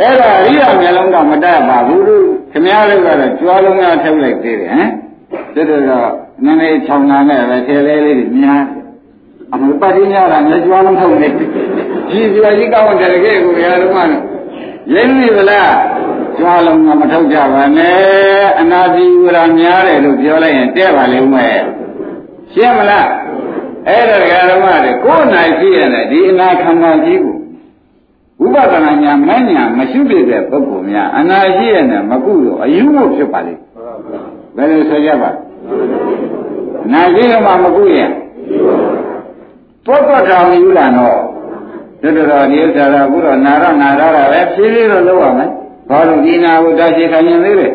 [0.00, 4.90] အဲ့ဒါအရိယာမျိုးလုံးကမတတ်ပါဘူးလို့ခင်ဗျားတို့ကတော့ကြွားလုံးကထုတ်လိုက်သေးတယ်ဟမ်
[5.54, 6.10] တို့တော့
[6.44, 8.62] နည်းနည်းခြောင်နာနဲ့ပဲထဲလေးလေးများ
[9.52, 11.28] အမှန်ပါတိညာတာလည်းကြွားလုံးထုတ်နေ
[12.10, 14.02] ဒီပြကြီးကောင်းတယ်ကြည့်ကိုရတော့မှ
[14.94, 15.74] ရင်းနေသလား
[16.38, 21.58] ကြွားလုံးကမထုတ်ကြပါနဲ့အနာတိဝရများတယ်လို့ပြောလိုက်ရင်တဲ့ပါလိမ့်မယ်
[22.52, 23.08] ရှင်းမလား
[23.88, 24.16] အဲ့ဒါ
[24.50, 27.36] ဓမ္မတွေကိုယ်နိုင်ရှိရတဲ့ဒီအနာခန္ဓာကြီးကို
[28.40, 33.62] ဝိပဿနာညာမညာမရှိပြတဲ့ပုဂ္ဂိုလ်များအနာရှိရတဲ့မကုလို့အယူဖို့ဖြစ်ပါလိမ့်
[34.56, 35.30] ဘယ်လိုဆိုကြပါ
[36.86, 38.10] အနာရှိရမှမကုရင်
[39.86, 41.37] ပုဂ္ဂိုလ်တော်ယူလာတော့
[42.02, 45.50] တို့တော်ဒီဥစ္စာကအခုတော့နာရနာရတာပဲဖြည်းဖြည်းတော့လုပ်ရမယ်
[45.88, 47.72] ဘာလို့ဒီနာကိုတာရှိခိုင်းရင်သေးတယ်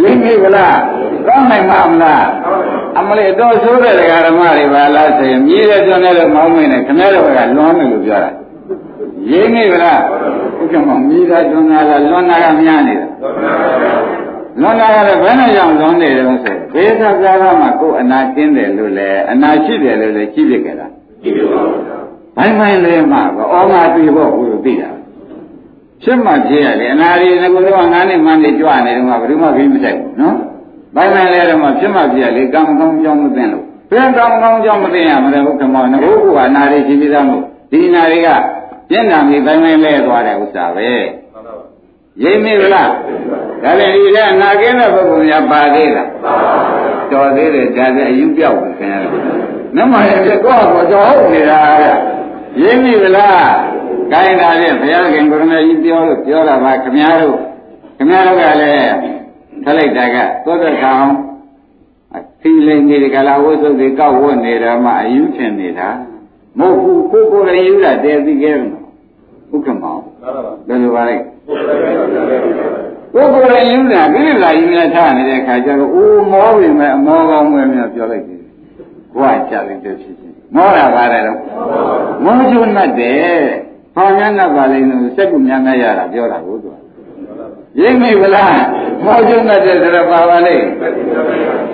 [0.00, 0.78] ရင်းပြီဗလား
[1.26, 2.26] ကောင်းနိုင်မှာမလား
[2.98, 8.30] အမလေးတော့ဆိုးတဲ့ဓမ္မတွေပါလားဆိုရင်မြည်တဲ့ကျွန်းနဲ့တော့မောင်းမင်းနဲ့ခင်ဗျားတို့ကလွန်တယ်လို့ပြောတာ
[9.30, 10.00] ရရင်းနေဗလား
[10.60, 13.06] ဥက္ကမမိသားတွန်းလာလားလွန်နာကများနေတာ
[14.60, 20.86] လွန်နာကလည်းဘယ်နဲ့ကြောင့်လွန်နေတယ်ဆိုဘေးသာကာလမှာကိုယ်အနာကျင်းတယ်လို့လဲအနာရှိတယ်လို့လဲကြည့်ပြကြတာ
[21.22, 22.03] ကြည့်ပါဘူး
[22.36, 23.22] ဘိုင်းဘိုင်းလေးမှာ
[23.52, 24.90] ဩငါတွေ့ဖို့ကိုသိတာ
[26.02, 30.36] ဖြစ်မှဖြစ်ရတယ်အနာရီငကိုတော့ငါးနှစ်မှန်းနေကြွနေတော့ဘယ်သူမှပြီးမဆိုင်ဘူးနော်
[30.94, 38.28] ဘိုင်းဘိုင်းလေးတော့မှဖြစ်မှဖြစ်ရလေကံကောင်းကြောင်းမသိလို့ဘယ်ကံကောင်းကြောင်းမသိရမလဲဘုကမောငကိုကအနာရီရှိပြီးသားမို့ဒီနာရီက
[38.88, 40.90] ပြင်းထန်ပြီးဘိုင်းဘိုင်းလဲသွားတဲ့ဥစ္စာပဲ
[42.22, 42.90] ရိပ်မိလား
[43.62, 46.08] ဒါလည်းဒီကအနာကင်းတဲ့ပုဂ္ဂိုလ်များပါသေးလား
[47.12, 48.98] တော်သေးတယ်ဒါလည်းအယူပြောက်ခင်ဗျာ
[49.76, 52.13] နမရဲ့ပြကောကိုတော်ဟုတ်နေတာက
[52.62, 53.48] ရိပ်မိလား
[54.12, 57.38] ကိုင်းတာဖြင့်ဘုရားခင်ကိုရမကြီးပြောလို့ပြောတာပါခမည်းတော်
[57.96, 58.92] ခမည်းတော်ကလည်း
[59.64, 61.06] ထလိုက်တာကသောတကောင်
[62.40, 65.88] သီလိန်နေကလာဝိသုဒ္ဓေကောက်ဝတ်နေတာမှအယူထင်နေတာ
[66.58, 68.68] မဟုတ်ဘူးကိုကိုယ်ကိုယ်လည်းယူတာတည်သိခဲ့တယ်
[69.52, 69.96] ဥက္ကမော
[70.68, 78.40] ဘယ်လိုပါလဲကိုယ်ကိုယ်လည်းယူတာဒီလိုလာယူနေထားနေတဲ့ခါကျတော့အိုးမောပြီမဲ့အမောကောင်းမဲ့များပြောလိုက်တယ်
[79.16, 80.23] ဘွားကြလိုက်တဲ့ဖြစ်ချင်း
[80.54, 81.38] မောတာပါတယ်တော့
[82.24, 83.38] မောချုံနဲ့တဲ့
[83.94, 86.70] ဟောများနဲ့ပါလိမ့်လို့စက်ကူများများရတာပြောတာကိုသူ
[87.80, 88.54] ရိပ်မိဗလား
[89.04, 90.66] မောချုံနဲ့တဲ့ဆိုတော့ပါပါလိမ့်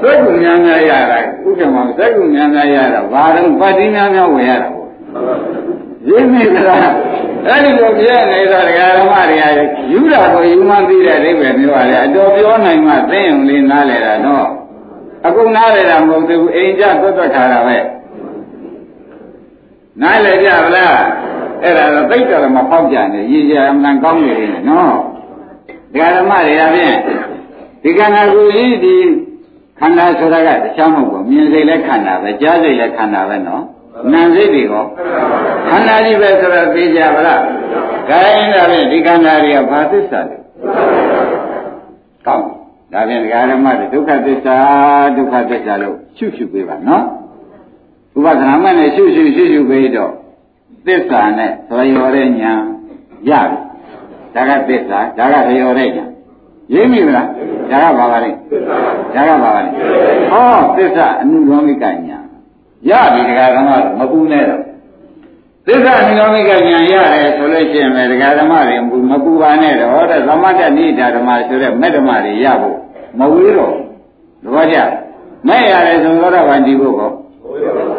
[0.03, 4.89] စက်ကူများများရတာဥက္ကမောစက်ကူများများရတာဘာတော့ပါတိများများဝင်ရတာပေါ့
[6.09, 6.91] ရိပ်မိဗလား
[7.47, 9.59] အဲ့ဒီလိုပြည့်နေတာဒကာဓမ္မတွေက
[9.93, 14.47] ယူတာကိုယူမှသိတဲ့အိဗယ်မျိုးပါလေအတော်ပြောနိုင်မှသိရင်လေးနားလဲတာနော်
[15.27, 17.77] အခုနားလဲတာမဟုတ်သေးဘူးအိမ်ကြသွတ်သွတ်ထားတာပဲ
[20.03, 20.97] နားလဲကြဗလား
[21.63, 24.95] အဲ့ဒါတော့သိတယ်မဖောက်ကြနဲ့ရည်ကြအမှန်ကောင်းနေတယ်နော်
[25.93, 26.97] ဒကာဓမ္မတွေကဖြင့်
[27.83, 28.97] ဒီကံနာကိုကြီးဒီ
[29.79, 33.63] ခန္ဓာဆိုတာကတခြားမဟုတ်ဘူးမြင်စိတ်လည်းခန္ဓာပဲကြားစိတ်လည်းခန္ဓာပဲနော်
[34.13, 34.85] နာစိတ်တွေရော
[35.71, 37.43] ခန္ဓာကြီးပဲဆိုတော့သိကြပါလား
[38.09, 40.37] ခိုင်းတာဖြင့်ဒီခန္ဓာတွေကဘာသစ္စာလဲ
[42.27, 42.47] ကောင်း
[42.93, 44.57] ဒါဖြင့်ဒကာဓမ္မတွေဒုက္ခသစ္စာ
[45.17, 47.05] ဒုက္ခသစ္စာလို့ရှုရှုပေးပါနော်
[48.17, 50.13] ဥပဒနာမဲ့နဲ့ရှုရှုရှုရှုပေးတော့
[50.87, 52.53] သစ္စာနဲ့သရော်တဲ့ညာ
[53.31, 53.59] ရပြီ
[54.35, 56.05] ဒါကသစ္စာဒါကသရော်တဲ့ညာ
[56.75, 57.27] ရင်းမိမလား
[57.71, 58.31] ဒါကဘာပါလဲ
[59.15, 59.71] ဒါကဘာပါလဲ
[60.31, 62.19] ဟောသစ္စာအနုလောမိကညာ
[62.89, 64.63] ရပြီတရားဓမ္မမပူနဲ့တော့
[65.67, 68.77] သစ္စာနိဂမိကဉာဏ်ရတယ်ဆိုလို့ရှိရင်လည်းတရားဓမ္မတွေ
[69.11, 72.77] မပူပါနဲ့တော့တဲ့သမတ္တနိဒာဓမ္မဆိုတဲ့မေတ္တမတွေရဖို့
[73.19, 73.75] မဝေးတော့
[74.55, 74.77] ဘောကြ
[75.49, 77.11] မဲ့ရတယ်ဆိုတော့ဗန္ဒီဖို့ကော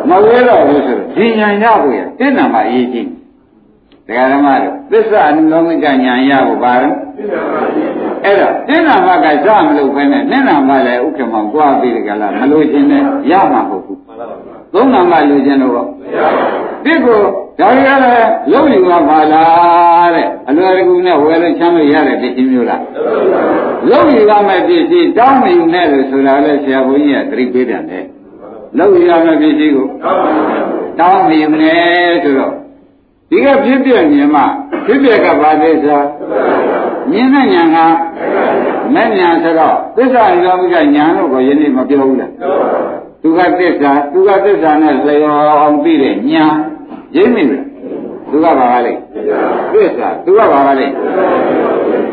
[0.09, 3.09] မဝေးတော့ဘူးဆိုတော့ဒီဉာဏ်ရဖို့ရတင့်နာမှာအရေးကြီး
[4.07, 6.95] တရားဓမ္မတွေသစ္စာနိဂမိကဉာဏ်ရဖို့ပါတော့
[8.25, 13.99] အဲ့တော့တင့်နာမကစမလို့ပဲနဲ့နင့်နာမလည်းဥက္ကမောကြွားပြီးကြလားမလို့ခြင်းနဲ့ရမှာမဟုတ်ဘူး
[14.73, 15.87] သုံးနာမလိုခြင်းတော့
[16.85, 17.19] တစ်ကို
[17.59, 22.81] ဒါရီကလည်းလုံးယူမှာပါလားတဲ့အလွယ်တကူနဲ့ဝယ်လို့ချမ်းလို့ရတဲ့ပစ္စည်းမျိုးလား
[23.89, 28.05] လုံးယူရမယ့်ပစ္စည်းတောင်းမယူနဲ့လို့ဆိုတာလဲဆရာဘုန်းကြီးကသတိပေးတယ်
[28.77, 29.87] လေလုံးယူရမယ့်ပစ္စည်းကို
[30.99, 32.53] တောင်းမယူနဲ့ဆိုတော့
[33.29, 34.41] ဒီကဖြစ်ပြမြင်မှ
[34.85, 36.01] ဖြစ်ပြကဘာလဲဆို
[37.11, 37.77] မြင်တဲ့ညာက
[38.93, 42.31] မဲ့ညာဆိုတော့သစ္စာလောမိကညာလို့ကိုယနေ့မပြောဘူးလား
[43.21, 46.45] သူကသစ္စာသူကသစ္စာနဲ့လျော်အောင်ပြီးတဲ့ညာ
[47.15, 47.65] ရင်းမိလား
[48.31, 48.93] သူကဘာပါလဲ
[49.73, 50.87] သစ္စာသူကဘာပါလဲ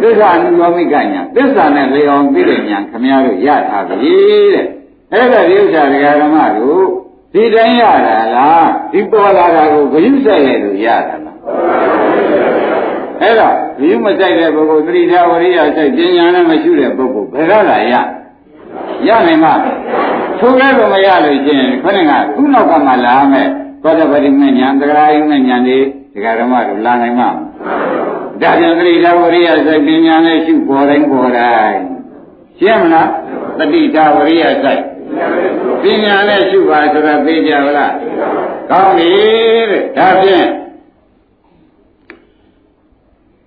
[0.02, 4.14] သစ္စာအနုလောမိကညာသစ္စာနဲ့လျော်အောင်ပြီးတဲ့ညာခမရတို့ရထားပြီ
[4.54, 4.66] တဲ့
[5.12, 6.86] အဲ့ဒါဒီဥစ္စာဒကာဓမ္မတို့
[7.32, 11.36] ဒီတိုင်းရတာလားဒီပေါ်လာတာကိုဂရုစိုက်ရလို့ရတာလား
[13.20, 17.94] အဲ့တော့ဂရုမစိုက်တဲ့ပုဂ္ဂိုလ်သတိထားဝရိယစိုက်ပညာနဲ့မရှိတဲ့ပုဂ္ဂိုလ်ဘယ်တော့လာရ
[19.06, 19.52] ရနိုင်မှာ
[20.38, 23.48] ထိုလည်းတော့မရလို့ချင်းခဏကသူ့နောက်ကမှလာမယ်
[23.82, 25.78] သောတပတိမဉ္ဇဉ်သဂရာယုမဉ္ဇဉ်တွေ
[26.14, 27.28] ဒကာဓမ္မတို့လာနိုင်မှာ
[28.42, 31.80] ဒါပြန်သတိထားဝရိယစိုက်ပညာနဲ့ရှုပေါ်တိုင်းပေါ်တိုင်း
[32.58, 33.08] ရှင်းမလား
[33.58, 34.82] တတိထားဝရိယစိုက်
[35.82, 37.92] ပညာနဲ့ရှုပါဆိုတာသိကြပါလား
[38.70, 39.08] ကောင်းပြီ
[39.70, 40.48] တဲ့ဒါဖြင့်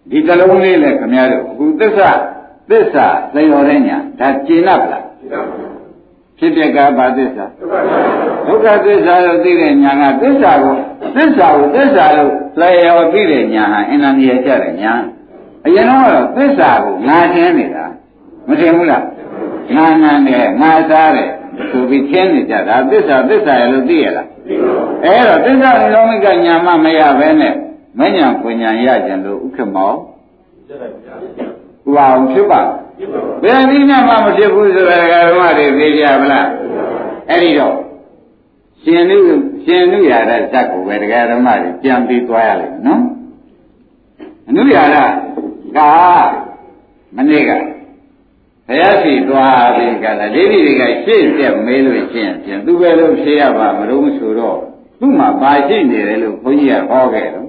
[0.09, 2.09] ဒီကလုံးလေးနဲ့ခမရတို့အခုသစ္စာ
[2.69, 5.05] သစ္စာလျော်တဲ့ညာဒါကျင့်납လား
[6.37, 7.45] ဖြစ်ပြကဘာသစ္စာ
[8.47, 10.75] ဒုက္ခသစ္စာလို့သိတဲ့ညာကသစ္စာကို
[11.15, 14.93] သစ္စာကိုသစ္စာလို့လျော်သိတဲ့ညာဟာအင်္ဂါမြဲကြတဲ့ညာ
[15.65, 17.85] အရင်တော့သစ္စာကိုငါထင်းနေတာ
[18.47, 19.05] မထင်ဘူးလား
[19.75, 21.29] ငါနန်းတယ်ငါစားတယ်
[21.69, 24.27] ဆိုပြီးထင်းနေကြတာသစ္စာသစ္စာရလို့သိရလား
[25.03, 27.53] အဲ့တော့သစ္စာလောမိကညာမှမရဘဲနဲ့
[27.99, 32.61] မညာပညာရကြလို့ဥက္ကမောဥပါအောင်ဖြစ်ပါ
[33.43, 34.97] ဘယ်နည်းနဲ့မှမဖြစ်ဘူးဆိုတာ
[35.29, 36.47] ဓမ္မတွေသိကြမလား
[37.29, 37.75] အဲ့ဒီတော့
[38.83, 39.17] ရှင်နု
[39.65, 40.95] ရှင်နုရတဲ့ဇတ်ကိုပဲ
[41.31, 43.01] ဓမ္မတွေပြန်ပြီးသွားရလိမ့်မယ်နော်
[44.49, 44.97] အနုရာရ
[45.77, 45.79] က
[47.15, 47.51] မနေ့က
[48.71, 54.59] ဘုရားရှိသွားပြီးကလာဒိဋ္ဌိတွေကရှေ့ပြက်မေးလို့ရှင်းဖြင့်သူပဲလို့ဖြေရပါမလို့ဆိုတော့
[54.99, 57.47] သူ့မှာပါရှိနေတယ်လို့ဘုန်းကြီးကဟောခဲ့တော့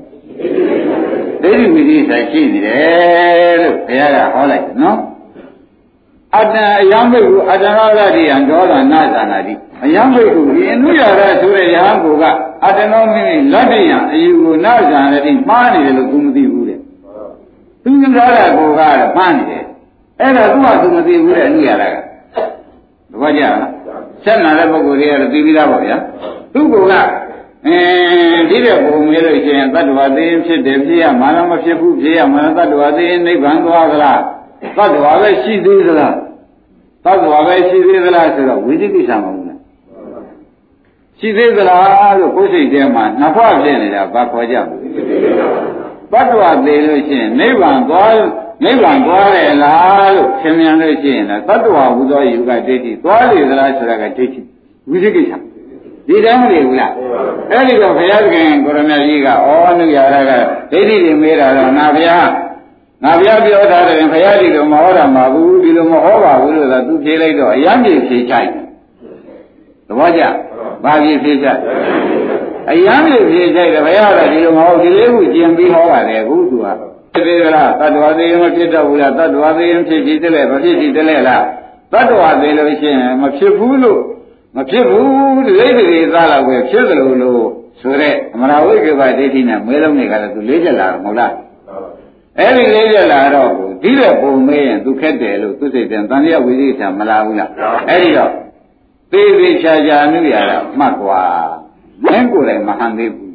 [1.42, 4.98] ဒိဋ္ဌိဝိသိဆိုင်ရှိနေတယ်လို့ဘုရားကဟောလိုက်နော်
[6.36, 9.54] အတ္တအယံဘိက္ခုအတ္တရဂတိယံဒေါသနာသနာတိ
[9.84, 12.24] အယံဘိက္ခုဒီအနုရရဆိုတဲ့ယဟန်ကိုက
[12.64, 16.78] အတ္တနောမိမိလက်တယံအယူကိုနာသနာတိမှားနေတယ်လို့သူမသိဘူးတဲ့
[17.84, 18.80] သူကလည်းကိုက
[19.16, 19.64] မှားနေတယ်
[20.20, 21.96] အဲ့ဒါသူ့ဟာသူမသိဘူးတဲ့အနုရရက
[23.10, 23.70] သဘောကျလား
[24.24, 25.96] ဆက်နာတဲ့ပုဂ္ဂိုလ်တွေကလည်းသိပြီးသားပါဗျာ
[26.54, 26.94] သူ့ကိုက
[27.66, 34.20] အင်းဒီတဲ့ပုံမေးလို့ရှိရင်တတ္တဝါသိရင်ဖြစ်တယ်ဖြစ်ရမှာလားမဖြစ်ဘူးဖြစ်ရမှာလားတတ္တဝါသိရင်နိဗ္ဗာန်သွားသလား
[34.76, 36.14] တတ္တဝါပဲရှိသေးသလား
[37.04, 39.58] တတ္တဝါပဲရှိသေးသလားဆိုတော့ဝိသိကိစ္စမဟုတ်လား
[41.18, 44.80] ရှိသေးသလားလို့ကိုယ်စိတ်ထဲမှာနှစ်ဖွဖြစ်နေတာဘာခေါ်ကြဘူး
[46.12, 48.14] တတ္တဝါသိလို့ရှိရင်နိဗ္ဗာန်သွား
[48.64, 54.40] နိဗ္ဗာန်သွားတယ်လားလို့သင်မြန်လို့ရှိရင်တော့တတ္တဝါဟူသောယူကဒိဋ္ဌိသွားလေသလားဆိုတာကဒိဋ္ဌိ
[54.90, 55.32] ဝိသိကိစ္စ
[56.06, 56.92] ဒီတိုင်းမနေဘူးလား
[57.50, 59.32] အဲ့ဒီတော့ဘုရားသခင်ကိုရမကြီးကဩ
[59.68, 60.32] အနုရာရက
[60.72, 62.18] ဒိဋ္ဌိတွေမေးတာတော့နာဗျာ
[63.02, 68.48] ငါဘုရားပြောထားတယ်ဘုရားဒီလိုမဟောတာမဘူးဒီလိုမဟောပါဘူးလို့သာသူဖြေလိုက်တော့အယံပြေဖြေချိုက်
[69.86, 70.22] သဘောကျ
[70.84, 71.60] ဘာပြေဖြေချိုက်
[72.70, 81.44] အယံပြေဖြေချိုက်တယ်ဘုရားကဒီလိုမဟုတ်ဒီလေးခုကျင်ပြီးဟောပါတယ်အခုသူက ဖြစ်သေးလားတတ္တဝါသေးရင်မဖြစ်တော့ဘူးလားတတ္တဝါသေးရင်ဖြစ်ဖြစ်တယ်မဖြစ်ဖြစ်တယ်လား
[81.92, 84.00] တတ္တဝါသေးလို့ရှိရင်မဖြစ်ဘူးလို့
[84.56, 87.44] မဖြစ်ဘူးလိမ့်တွေသားတော့ပဲဖြစ်သလိုလို့
[87.80, 91.32] ဆိုတဲ့အမရာဝိကေပဒိဋ္ဌိနဲ့မဲလုံးတွေကလည်းသူလေးချက်လာမဟုတ်လား
[92.38, 93.50] အဲ့ဒီလေးချက်လာတော့
[93.82, 97.50] ဒီတဲ့ပုံမေးရင်သူခက်တယ်လို့သူစိတ်တယ်တန်လျဝိသေချာမလာဘူးလား
[97.88, 98.32] အဲ့ဒီတော့
[99.12, 101.20] သေသေးချာချာအနုရတာမှတ်ကွာ
[102.04, 103.32] မင်းကိုယ်တိုင်မဟန်သေးဘူး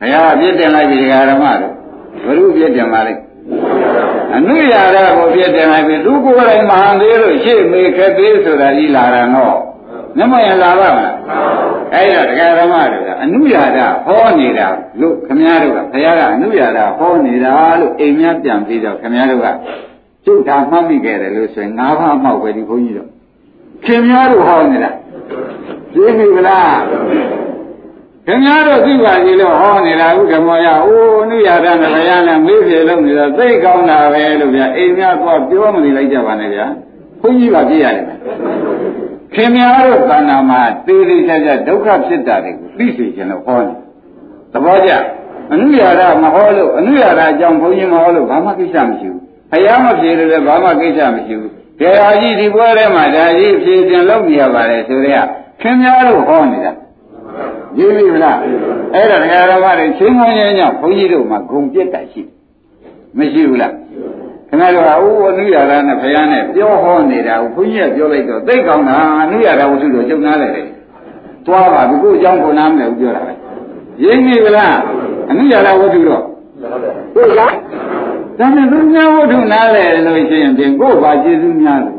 [0.00, 1.74] ဘုရားပြည့်တင်လိုက်ပြီဓမ္မတို့
[2.24, 3.20] ဘုရုပြည့်တင်ပါလိမ့်
[4.34, 9.56] အနုရတာကိုပြည့်တင်လိုက်ပြီသူကိုယ်တိုင်မဟန်သေးလို့ရှေ့မေခက်သေးဆိုတာကြီးလာတာတော့
[10.18, 11.16] နမယလာပါမလား
[11.94, 14.66] အဲ့ဒါတရားဓမ္မတွေကအနုရာဒဟောနေတာ
[15.00, 19.46] လို့ခမည်းတော်ကဘုရားကအနုရာဒဟောနေတာလို့အိမ်များပြန်ပြီးတော့ခမည်းတော်က
[20.24, 23.08] ကျုပ်သာမှတ်မိခဲ့တယ်လို့ဆိုရင်ငါးပါးမှောက်ပဲဒီဘုန်းကြီးတော့
[23.84, 24.90] ခင်များတို့ဟောနေတာ
[25.94, 26.76] သိပြီမလား
[28.26, 36.66] ခင်များတို့သိပါသေးလို့ဟောနေတာဥက္ကမောရအိုးအနုရာဒနဲ့ဘုရားနဲ့မေးပြေလို့နေတာသိကောင်းတာပဲလို့ဗျာအိမ်များတော့ပြောမနေလိုက်ကြပါနဲ့ဗျာ
[37.20, 38.04] ဘုန်းကြီးကပြရတယ်
[39.34, 43.76] ခင်များတို့တဏ္ဍာမှာသေးသေးချာချာဒုက္ခဖြစ်တာတွေကိုသိစေခြင်းလို့ဟောတယ်
[44.52, 44.90] သဘောကျ
[45.52, 49.20] အနုရာဒမဟောလို့အနုရာဒအကြောင်းဘုန်းကြီးမဟောလို့ဘာမှကိစ္စမရှိဘူး
[49.50, 55.26] ဘုရားမဖြေလို့လည်းဘာမှကိစ္စမရှိဘူးတရားကြီးဒီပွဲထဲမှာဒါကြီးဖြေတင်လုပ်နေရပါတယ်ဆိုတော့
[55.60, 56.72] ခင်များတို့ဟောနေတာ
[57.78, 58.38] ရေးပြီမလား
[58.94, 62.22] အဲ့ဒါတရားတော်ကတွေချင်းကောင်းရဲ့ညဘုန်းကြီးတို့မှာဂုံပြက်တာရှိ
[63.16, 63.72] မရှိဘူးလား
[64.48, 70.62] ခင်ဗျားတို့ကအိုးအနုရတာနဲ့ဘုရားနဲ့ပြောဟောနေတာကိုဘုန်းကြီးကပြောလိုက်တော့သိကောင်းတာအနုရတာဝတ္ထုတော့ကျုံနာတယ်လေ
[71.46, 73.32] သွားပါဘူးကိုအကြောင်းကိုနားမလဲဘူးပြောတာပဲ
[74.04, 74.76] ရင်းနေကလား
[75.30, 76.22] အနုရတာဝတ္ထုတော့
[77.14, 77.54] ဟုတ်လား
[78.38, 81.96] ဒါနဲ့သူများဝတ္ထုနားလဲလို့ရှိရင်ပြင်ကို့ဘာကျေစုများတယ်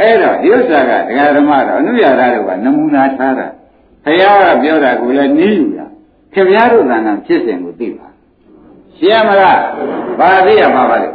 [0.00, 3.46] အဲ့တော့ဒီဥစ္စာကဒကာဓမ္မတော့အနုရတာတို့ကနမူနာထားတာ
[4.04, 5.86] ဘုရားကပြောတာကိုလည်းနီးယူတာ
[6.34, 8.06] ခင်ဗျားတို့ကံဖြစ်စဉ်ကိုသိပါ
[8.98, 9.58] ရှင်းမလား
[10.18, 11.08] ဘာသိရမှာပါလဲ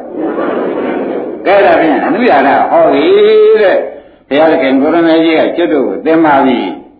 [1.45, 3.05] ကဲဒါဖြင့်အနုရဒဟောပြီ
[3.61, 3.77] တဲ့
[4.27, 6.57] ဘုရားသခင်ကိုရမေကြီးကကျွတ်တို့ကိုသင်ပါပြီ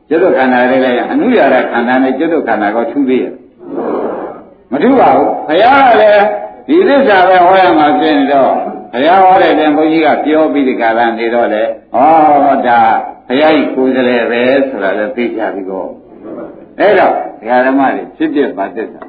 [0.10, 3.34] ကျွတ်တို့ခန္ဓာလေးလည်းအနုရဒခန္ဓာနဲ့ကျွတ်တို့ခန္ဓာကိုထူးသေးရဲ့
[4.72, 6.24] မထူးပါဘူးဘုရားကလည်း
[6.68, 8.52] ဒီသစ္စာပဲဟောရမှာဖြစ်နေတော့
[8.94, 11.68] ဘုရားဟောတဲ့ပြန်ဘုန်းကြီးကပြောပြီးဒီကာလနေတော့လေဩ
[12.68, 12.82] ဒါ
[13.28, 15.86] ဘုရားကြီးကိုယ်စလဲပဲဆိုတာလည်းသိကြပြီကော
[16.80, 19.02] အဲ့တော့ဒကာဓမ္မတွေဖြစ်ပြပါသစ္စာ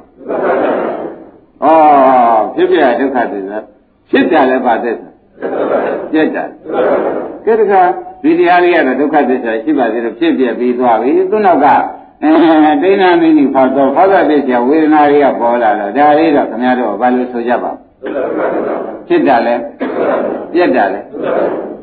[1.63, 1.65] ဩ
[2.55, 3.57] ဖြစ်ပြဒုက္ခသစ္စာ
[4.09, 5.09] ဖြစ်တယ်လည်းပါသစ္စာ
[6.11, 6.43] ပြက်တာ
[7.45, 7.81] ကဲတခါ
[8.23, 11.67] ဒီတရားလေးကတော့ဒုက္ခသစ္စာရှိပါသေးတယ်ဖြစ်ပြပြီးသွားပြီသူနောက်က
[12.23, 12.31] အဲ
[12.83, 17.71] ဒိဋ္ဌာမိနိဖောက်တော့ဖောက်တဲ့သစ္စာဝေဒနာတွေကပေါ်လာတော့ဒါလေးတော့ခင်ဗျားတို့ဘာလို့ဆိုကြပါ
[19.07, 19.55] ဖြစ်တာလဲ
[20.53, 21.01] ပြက်တာလဲ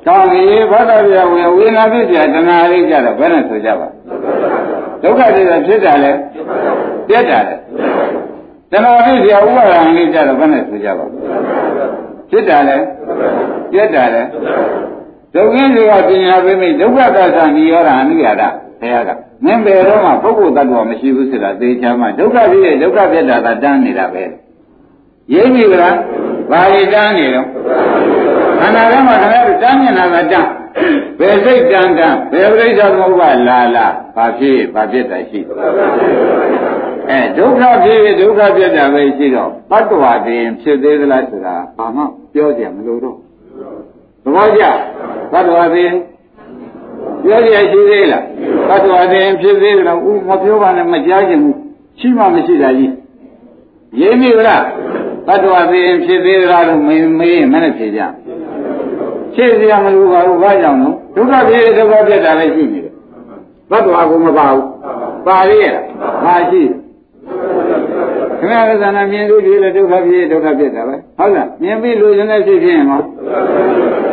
[0.06, 3.88] ကောင်းပြီဘာသာပြဝင်ဝိညာဉ်ဖြစ်ပြတဏှာလေးကြတော့ဘယ်နဲ့ဆိုကြပါ
[5.02, 6.12] ဒုက္ခတွေဖြစ်တာလေ
[7.08, 7.54] ပြတ်တာလေ
[8.70, 11.04] တဏှာဖြစ်ပြဥပါဒံလေးကြတော့ဘယ်နဲ့ဆိုကြပါ
[12.30, 12.76] ဖြစ်တာလေ
[13.72, 14.22] ပြတ်တာလေ
[15.34, 18.48] ဒုက္ခတွေကပညာပေးမိဒုက္ခသစ္စာနိရောဓအနုရတာ
[18.80, 19.10] ဘုရားက
[19.44, 24.24] မင်းဘယ်တော့မှပုဂ္ဂိုလ်တ attva မရှိဘူးဆိုတာသေချာမှဒုက္ခဖြစ်ရဲ့ဒုက္ခပြတ်တာသာတန်းနေတာပဲ
[25.32, 25.96] ရင်းပြီလား
[26.50, 27.46] ဘာလို့တန်းနေတော့
[28.60, 30.48] ခန္ဓာထဲမှာခင်ဗျားတို့တန်းနေတာကတန်း
[31.18, 33.86] ဘယ်စိတ်တန်းတန်းဘယ်ပြိဿသမုပ္ပါလာလာ
[34.16, 35.48] ဘာဖြစ်ဘာဖြစ်တာရှိခ
[37.10, 43.16] အဲဒုက္ခဖြစ်ဒုက္ခပြတ်တာပဲရှိတော့တတ္တဝါတည်းဖြစ်သေးသလားဆိုတာဘာမှပြောကြမလို့တော့
[44.24, 44.62] သဘောကျ
[45.32, 45.94] တတ္တဝါတည်း
[47.24, 48.24] ပြောကြရှိသေးလား
[48.68, 51.58] တတ္တဝါတည်းဖြစ်သေးတယ်ဦးမပြောပါနဲ့မကြားချင်ဘူး
[52.00, 52.92] ရှိမှမရှိတာကြီး
[54.00, 54.64] ရေးမိဗလား
[55.26, 58.00] တတ္တဝါတည်းဖြစ်သေးသလားလို့မေးမေးရင်မနဲ့ဖြေကြ
[59.34, 62.92] ဖြစ်စရာမလိုပါဘူးဘာကြောင့်လို့ဒုက္ခဖြစ်ဒုက္ခပြတ်တာပဲရှိနေတယ်
[63.70, 64.66] တတ္တဝါကမပါဘူး
[65.26, 65.72] ပါရရဲ့
[66.24, 66.62] ပါရှိ
[68.38, 73.00] ခင်ဗျားကသနာမြင်လို့ဒီလေဒုက္ခဖြစ်ဒုက္ခဖြစ်တာပဲဟုတ်လားမြင်ပြီးလူကျင်တဲ့ဖြစ်ဖြစ်ရင်ကော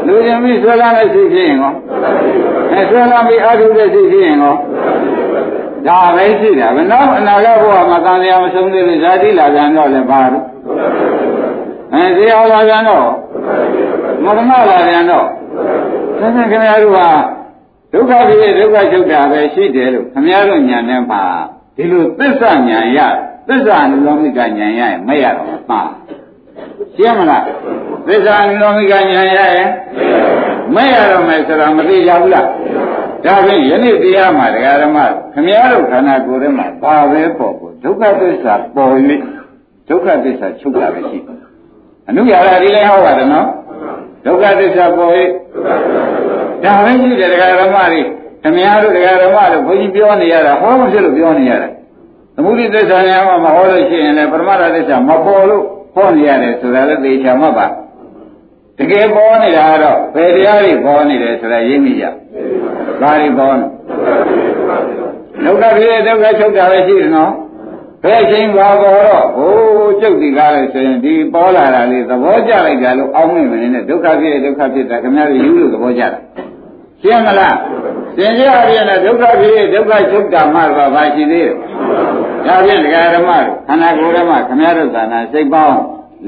[0.08, 1.74] လူကျင်ပြီးဆွဲလာတဲ့ဖြစ်ဖြစ်ရင်ကော
[2.72, 4.56] အဲဆွဲလာပြီးအာထုတဲ့ဖြစ်ဖြစ်ရင်ကော
[5.88, 10.51] ဒါပဲရှိတာဘယ်တော့အနာဂတ်ဘဝမှာတန်လျာမဆုံးသေးလို့ဇာတိလာကြတော့လည်းပါတော့
[11.94, 13.08] အဲဇေယောလာကြတော့
[14.24, 15.28] မရဏလာကြတော့
[16.20, 17.08] ဆက်ဆက်ခင်ဗျားတို့ဟာ
[17.92, 21.24] ဒုက္ခဖြစ်ဒုက္ခချုပ်တာပဲရှိတယ်လို့ခင်ဗျားတို့ညာနဲ့ပါ
[21.76, 23.00] ဒီလိုသစ္စာညာရ
[23.48, 25.82] သစ္စာနုလောမိကညာရရင်မရတော့မှာ
[26.96, 27.44] ရှင်းမလား
[28.08, 29.70] သစ္စာနုလောမိကညာရရင်
[30.76, 32.48] မရတော့မယ်ဆိုတာမသိကြဘူးလား
[33.26, 34.98] ဒါဖြင့်ယနေ့တရားမှာဒကာဓမ္မ
[35.34, 38.94] ခမည်းတော်ခန္ဓာကိုယ်ထဲမှာဘာပဲပေါ်ပေါ်ဒုက္ခသစ္စာပေါ်၍
[39.92, 41.20] ဒုက္ခသစ္စာချုပ်တာပဲရှိ
[42.10, 43.48] အနုရာဒီလည်းဟောပါတယ်နော်
[44.26, 45.12] ဒုက္ခသစ္စာပေါ်၍
[46.64, 48.02] ဒါပဲရှိတယ်ဒကာဓမ္မတွေ
[48.44, 51.68] ခမည်းတော်ဒကာဓမ္မတို့ဘုန်းကြီးပြောနေရတာဟောမဖြစ်လို့ပြောနေရတာ
[52.36, 55.64] သမုဒိသစ္စာနဲ့မှမဟောလို့ရှိရင်လည်းပရမတ္ထသစ္စာမပေါ်လို့
[55.96, 57.68] ဟောနေရတယ်ဆိုတာလည်းသေချာမှတ်ပါ
[58.78, 62.06] တကယ်ပေါ်နေတာကတော့ဘယ်တရားတွေပေါ်နေတယ်ဆိုတာရိပ်မိကြ
[63.02, 63.66] ဘာတွေပေါ်နေ
[65.46, 67.32] ဒုက္ခဖြစ်ဒုက္ခချုပ်တာပဲရှိတယ်နော်
[68.04, 76.20] ဘယ်ချိန်ပါပေါ်တော့ဟိုးကျုပ်ဒီကားလဲဆိုရင်ဒီပေါ်လာတာလေးသဘောကျလိုက်ကြလို့အောင်းမိမနေနဲ့ဒုက္ခဖြစ်ဒုက္ခဖြစ်တာခင်ဗျားတို့ယူလို့သဘောကျတာ
[77.02, 77.58] ရှင်းမလား
[78.18, 81.54] သင်ကြရရင်လည်းဒုက္ခဖြစ်ဒုက္ခချုပ်တာမှတော့ဘာရှိသေးလဲ
[82.46, 85.78] ဒါဖြင့်ဒကာဓမ္မတို့ခန္ဓာကိုယ်ဓမ္မခင်ဗျားတို့သာနာစိတ်ပေါင်း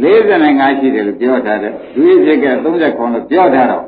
[0.02, 2.66] 45ရှိတယ်လို့ပြောထားတယ်ဒီဖြစ်က39
[3.14, 3.84] လို့ပြောထားတော့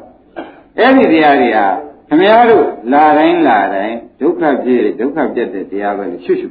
[0.80, 1.66] အဲ့ဒီတရားတွေဟာ
[2.08, 6.48] ခင်ဗျားတို့လာတိုင်းလာတိုင်းဒုက္ခဖြစ်ဒုက္ခပြတ်တဲ့တရားပဲလို့ရှုရှု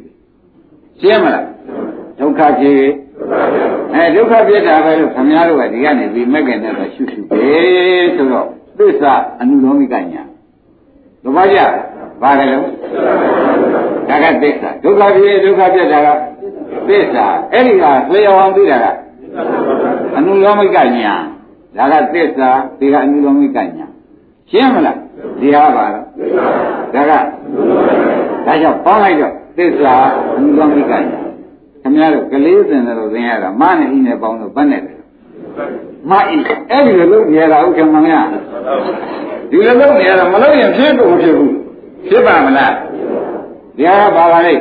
[1.01, 1.47] ရှင်းမလား
[2.19, 2.81] ဒုက္ခဖြစ်
[3.95, 7.43] အဲဒုက္ခပြတ်တာပဲလို့ခင်ဗျားတို့ကဒီကနေပြီးမက်ကနဲ့ပဲရှုရှုပဲ
[8.17, 8.47] ဆိုတော့
[8.79, 10.23] သစ္စာအနုလောမိကညာ
[11.23, 11.59] သဘောကျ
[12.23, 12.67] ပါတယ်လို့
[14.09, 16.09] ဒါကသစ္စာဒုက္ခဖြစ်ဒုက္ခပြတ်တာက
[16.89, 18.87] သစ္စာအဲ့ဒီကလျော်အောင်သိတာက
[20.17, 21.15] အနုလောမိကညာ
[21.77, 23.87] ဒါကသစ္စာဒီကအနုလောမိကညာ
[24.51, 24.99] ရှင်းမလား
[25.41, 26.05] ဒီဟာပါတော့
[26.95, 27.13] ဒါက
[28.47, 29.97] ဒါကြောင့်ပေါင်းလိုက်တော့ သစ္စာ
[30.35, 30.99] အနုလောမိကညာ
[31.83, 34.93] ခင်ဗျားတို့ကလေးစင်တယ်လို့သင်ရတာမနဲ့ဤနဲ့ပေါင်းလို့ဘယ်နဲ့လဲ
[36.11, 36.19] မဤ
[36.71, 38.27] အဲ့ဒီလိုလုပ်နေရတာဟုတ်ကဲ့မမလား
[39.51, 41.53] ဒီလိုလုပ်နေရတာမလုပ်ရင်ဖြစ်ကုန်ဖြစ်ဘူး
[42.09, 42.73] ဖြစ်ပါမလား
[43.77, 44.55] ဒီဟာပါပါလေ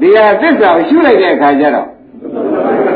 [0.00, 1.88] ဒီဟာသစ္စာကိုရှုလိုက်တဲ့အခါကျတော့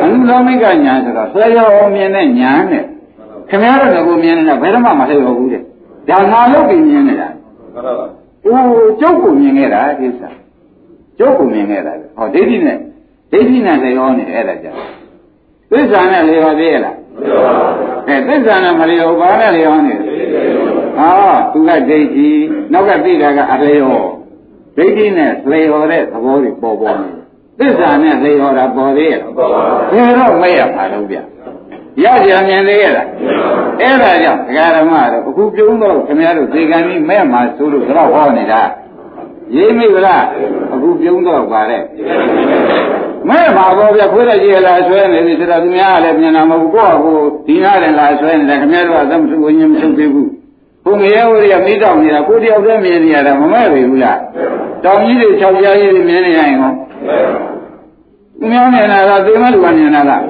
[0.02, 2.82] အနုလောမိကညာဆိုတော့ဆွဲရောမြင်တဲ့ညာနဲ့
[3.50, 5.62] ခင်ဗျားတို့ကမြင်နေတာဘယ်တော့မှမလှည့်တော့ဘူးတဲ့
[6.08, 7.28] ဒါငါလုပ်ပြီးမြင်နေတာ
[7.74, 8.06] မှန်ပါပါ
[8.46, 10.28] အိုးကျုပ်ကိုမြင်ခဲ့တာသစ္စာ
[11.18, 12.78] ကျုပ်ကိုမြင်ခဲ့တာဟောဒိဋ္ဌိနဲ့
[13.32, 14.80] ဒိဋ္ဌိနဲ့လျောနေအဲ့ဒါကြောင့်
[15.70, 16.96] သစ္စာနဲ့လျောသေးရလား
[18.08, 20.14] အဲသစ္စာနဲ့မလျောဘာနဲ့လျောနေလဲ
[20.98, 21.10] ဟာ
[21.52, 22.28] သူကဒိဋ္ဌိ
[22.72, 23.96] နောက်ကသိတာကအလျော
[24.76, 27.10] ဒိဋ္ဌိနဲ့လျောတဲ့သဘောတွေပေါ်ပေါ်နေ
[27.58, 31.18] သစ္စာနဲ့လျောတာပေါ်သေးရဲ့ဘယ်တော့မရပါတော့ဗျ
[32.04, 33.08] ရကြမြင်သေးရလား
[33.80, 38.60] အဲ့ဒါကြောင့်ဒကာဓမ္မတို့အခုပြုံးတော့ခင်ဗျားတို့သေကံကြီးမဲ့မှာဆိုလို့တော့ဟောနေတာ
[39.54, 40.24] ရေးမိဗလား
[40.72, 41.78] အခုပြုံးတော့ပါလေ
[43.28, 47.12] မဲ့ပါဘောဗျခွေးတဲ့ကြီးလာဆွဲနေပြီဆိုတော့သူများကလည်းမြင်တာမဟုတ်ဘူးကိုယ့်အကူ
[47.46, 50.30] ဒီနားတယ်လာဆွဲနေတယ်ခင်ဗျားတို့ကသမစုဝိညာဉ်မချုပ်သေးဘူး
[50.84, 54.18] ဘုံငရဲဝရိယမိတောင်နေတာကိုတယောက်တည်းမြင်နေရတာမမဲ့ပြီဘူးလား
[54.84, 56.72] တောင်ကြီးတွေ၆ကြားကြီးတွေမြင်နေရရင်ဟော
[58.38, 60.22] သူများမြင်တာကသေမလူကမြင်တာလား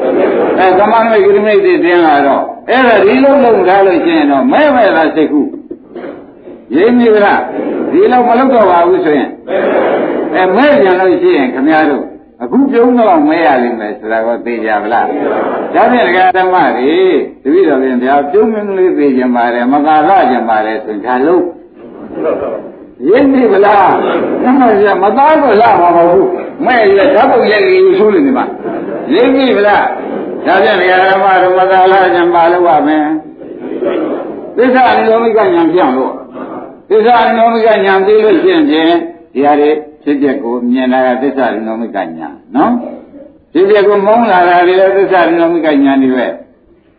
[0.59, 5.41] အဲကမ္မမိတ်ကိရမိတ်တွေတင်းလာတော့အဲ့ဒါဒီလုံးလုံးထားလို့ရှိရင်တော့မဲ့မဲ့လားစိတ်ကူ
[6.75, 7.41] ရင်းမိလား
[7.91, 9.31] ဒီလောက်မလုပ်တော့ပါဘူးဆိုရင်
[10.35, 12.05] အဲမဲ့ကြံလို့ရှိရင်ခမည်းတော်
[12.43, 15.07] အခုပြုံးတော့မဲရလိမ့်မယ်ဆိုတာကိုသိကြပါလား
[15.75, 16.99] ဒါဖြင့်ဒကာဓမ္မတွေ
[17.43, 21.45] တပည့်တော်ပြင်ဗျာပြုံးမင်းလေးသိကြပါတယ်မကာရကြပါတယ်ဆိုရင်ဒါလို့
[23.09, 23.91] ရင်းနေဗလား
[24.43, 26.31] မမရမသားကိုလာမှာမဟုတ်ဘူး
[26.65, 28.45] မဲ့ရဓာတ်ပုံရဲ့ကြီးဆိုးနေမှာ
[29.13, 29.85] ရင်းနေဗလား
[30.47, 33.05] ဒါဖြင့်ဒကာဓမ္မတို့မကာရကြပါလို့ပါမယ်
[34.57, 36.13] သစ္စာအနိလောမိကညာပြောင်းလို့
[36.89, 38.93] သစ္စာအနိလောမိကညာသိလို့ရှိရင်ဖြင့်
[39.35, 39.71] ဒီဟာတွေ
[40.03, 42.73] ဖြစ်ပျက်ကိုမြင်လာတာသစ္စာရိနောမိကညာနော်
[43.53, 46.27] ဖြစ်ပျက်ကိုမုန်းလာတာလည်းသစ္စာရိနောမိကညာတွေပဲ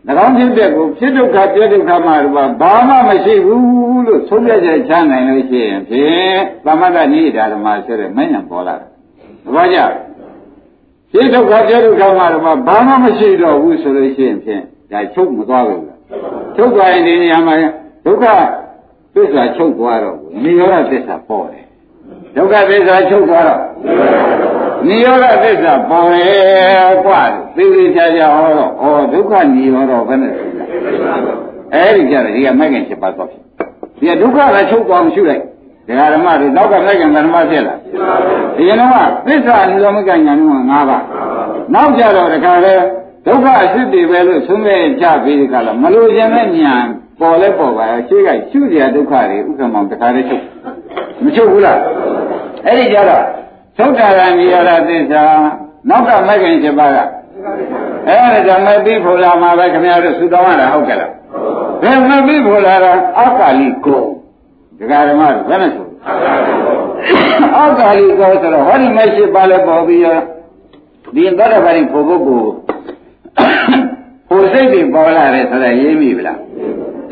[0.24, 8.88] ၎င်းဖြစ်ပျက်ကိုဖြစ်ဒုက္ခပြဒုက္ခမှာတော့ဘာမှမရှိဘူးလို့သုံးပြချက်ချနိုင်လို့ရှိရင်ဖြင့်သမတ္တနိဒာဓမ္မဆိုတဲ့မဉ္ဇဉ်ပေါ်လာတယ်
[9.54, 9.78] ဘာကြ
[11.12, 14.62] ရှင်းဒုက္ခပြဒုက္ခမှာတော့ဘာမှမရှိတော့ဘူးဆိုလို့ရှိရင်ဖြင့်
[14.92, 15.98] ဒါချုပ်မသွားဘူးလား
[16.56, 17.54] ချုပ်သွားရင်ဒီနေရာမှာ
[18.06, 18.24] ဒုက္ခ
[19.17, 21.65] သစ္စာချုပ်သွားတော့နိရောဓသစ္စာပေါ်တယ်
[22.35, 23.61] ဒုက္ခသစ္စာချုပ်သွားတော့
[24.87, 27.21] နိရောဓသစ္စာပေါ်တယ်กว่า
[27.55, 30.65] သိသိချာချာဟောတော့ဩဒုက္ခနိရောဓဘယ်နဲ့ဆိုလဲ
[31.73, 33.37] အဲ့ဒီကြတယ်ဒီကမိုက်ကင်7ပါးသွားပြီ
[33.99, 35.43] ဒီကဒုက္ခကချုပ်သွားအောင်ရှုလိုက်
[35.87, 37.75] ဒကာဓမ္မတွေနောက်ကမိုက်ကင်ဓမ္မဖြစ်လာ
[38.57, 41.03] ဒီရင်တော့သစ္စာနိရောဓကညာမျိုးက၅ပါး
[41.73, 42.73] နောက်ကြတော့တခါလဲ
[43.25, 46.75] ဒုက္ခအစစ်တွေပဲလို့သုံးမဲ့ကြပြီးဒီကလာမလို့ခြင်းနဲ့ညာ
[47.20, 50.42] ပေါ်လဲပေါ်ပါရဲ့ရှေ့ကရှုစရာဒုက္ခတွေဥက္ကမောင်တခါလေးချုပ်
[51.22, 51.78] မချုပ်ဘူးလား
[52.66, 53.24] အဲ့ဒီကြတော့
[53.78, 55.22] သုဒ္ဓရာနိရောဓသစ္စာ
[55.88, 56.98] နောက်ကမိုက်ကင်7ပါးက
[58.06, 61.12] အဲ့ဒါဓမ္မပြီးဖို့လာမှာပဲခင်ဗျားတို့သုတောင်းရတာဟုတ်ကဲ့လား
[61.82, 64.02] ဘယ်မှာပြီးဖို့လာတာအကာလိကို
[64.78, 65.86] ဒကာဓမ္မတို့ဘယ်နဲ့ဆို
[67.58, 70.18] အကာလိကိုဆိုတော့ဟောဒီမရှိပါလဲပေါ်ပြီးရော
[71.14, 72.42] ဒီသတ္တဗာရိပုဂ္ဂိုလ်ကို
[74.28, 76.38] ဟိုစိတ်တွေပေါ်လာတယ်ဆိုတော့ရေးမိဗလား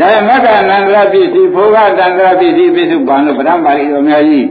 [0.00, 4.48] ဒါမက္ခဏန္တရပစ္စည်းဘုရားတန္တရပစ္စည်းပိစုပန်လို့ဗြဟ္မာရီတော်များကြီး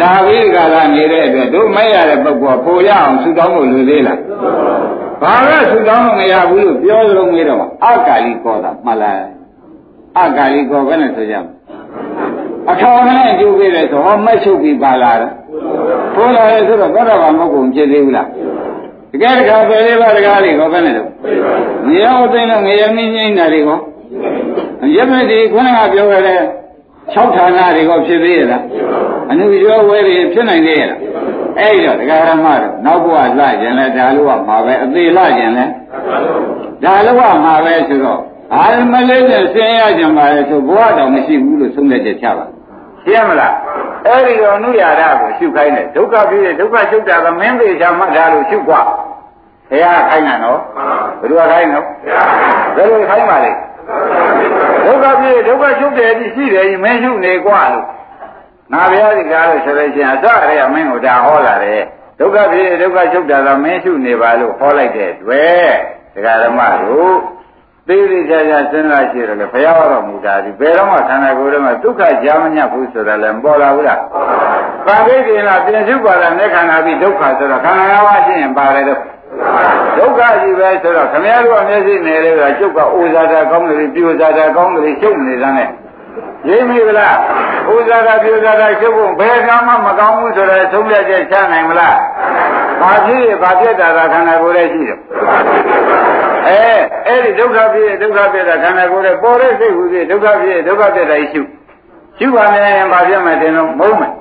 [0.00, 4.18] လာပြီးကလာနေတဲ့အတွက်တို့မရတဲ့ပုဂ္ဂိုလ်ပိုရအောင်ဆူတောင်းဖို့လိုသေးလား
[5.22, 9.24] ဘာကဆူတောင်းလို့မရဘူးလို့ပြောလို့မေးတော့အကာလီကောတာမှတ်လိုက်
[10.20, 11.52] အကာလီကောဘယ်နဲ့ဆိုကြမလဲ
[12.70, 15.32] အထောင်နဲ့ကျိုးပေးတယ်ဆိုဟောမက်ချုပ်ပြီးပါလာတယ်
[16.14, 18.28] ပိုးလာတယ်ဆိုတော့သောတာပန်မဟုတ်ဘူးဖြစ်သေးဘူးလား
[19.12, 21.08] တကယ်တခါပဲလေးပါတကားလေးကောဘယ်နဲ့တော့
[21.86, 23.70] ငရောသိန်းလို့ငရမင်းငိမ့်တာတွေက
[24.95, 26.41] ရမတိခုနကပြောခဲ့တဲ့
[27.13, 28.63] 6ဌာနတွေကဖြစ်သေးရဲ့လား
[29.31, 30.99] အနုရောဝဲတွေဖြစ်နိုင်သေးရဲ့လား
[31.59, 35.65] အဲ့တော့ဒကာရမတို့နောက်ဘဝလှကျင်လဲဒါလို့ကမှာပဲအသေးလှကျင်လဲ
[36.83, 38.21] ဒါလို့ကမှာပဲဆိုတော့
[38.53, 42.45] အာမလေးနဲ့ဆင်းရကြပါလေဆိုဘဝတော်မရှိဘူးလို့ဆုံးဖြတ်ချက်ချပါ
[43.03, 43.53] ရှင်းမလား
[44.05, 48.81] အဲ့ဒီတော့နုရတာကိုရှုခိုင်းတယ်ဒုက္ခပြီးဒုက္ခရှုတာကမင်းသေးချာမှတ်တာလို့ရှုกว่า
[49.69, 50.59] ဘုရားခိုင်းတာနော်
[51.21, 51.85] ဘယ်လိုခိုင်းနော်
[52.75, 53.51] ဘယ်လိုခိုင်းပါလဲ
[54.85, 57.85] ဒုက္ခဖြစ်ဒုက္ခချုပ်တယ်ဒီရှိတယ်မင်းရှုနေกว่าလို့
[58.73, 61.81] ငါဘုရားဒီကားလို့ဆိုလို့ရှိရင်အစရရမင်းကိုဒါဟောလာတယ်
[62.19, 65.69] ဒုက္ခဖြစ်ဒုက္ခချုပ်တာကမင်းရှုနေပါလို့ဟောလိုက်တဲ့တွေ့
[66.15, 67.15] ဒကာဓမ္မတို့
[67.87, 73.99] သေးသေးချာချာစဉ်းစားကြည့်တယ်လေဘုရားတော်မူတာဒီဘယ်တော့မှခန္ဓာကိုယ်ထဲမှာဒုက္ခကြာမညဘူးဆိုတာလည်းမပေါ်လာဘူးလား။
[74.85, 78.99] ဘာကိကိလားပြင်စုပါလားနဲ့ခန္ဓာပြီးဒုက္ခဆိုတော့ခန္ဓာငါးပါးရှိရင်ပါတယ်တော့
[79.96, 85.68] ဒုက္ခကြီးပဲဆိုတော့ခမည်းတော်မျက်စိနေလေကကျုပ်ကအိုဇာတာကောင်းတယ်ပြိုဇာတာကောင်းတယ်ချုပ်နေတာနဲ့
[86.48, 87.16] ရိပ်မိဗလား
[87.68, 91.96] အိုဇာတာပြိုဇာတာချုပ်ဖို့ဘယ်ကမှမကောင်းဘူးဆိုတော့သုံးလက်ချက်ချနိုင်မလား
[92.80, 94.98] ဘာဖြစ်ဘာပြက်တာကခန္ဓာကိုယ်ရဲ့ရှိတယ်
[96.48, 96.62] အဲ
[97.06, 101.42] အဲ့ဒီဒုက္ခဖြစ်ဒုက္ခဖြစ်တာခန္ဓာကိုယ်ရဲ့ပေါ်တဲ့စိတ်ဟူဖြစ်ဒုက္ခဖြစ်ဒုက္ခဖြစ်တာရှု
[102.18, 104.12] ရှုပါမယ်ရင်ဘာဖြစ်မယ်တင်လို့မုံမယ်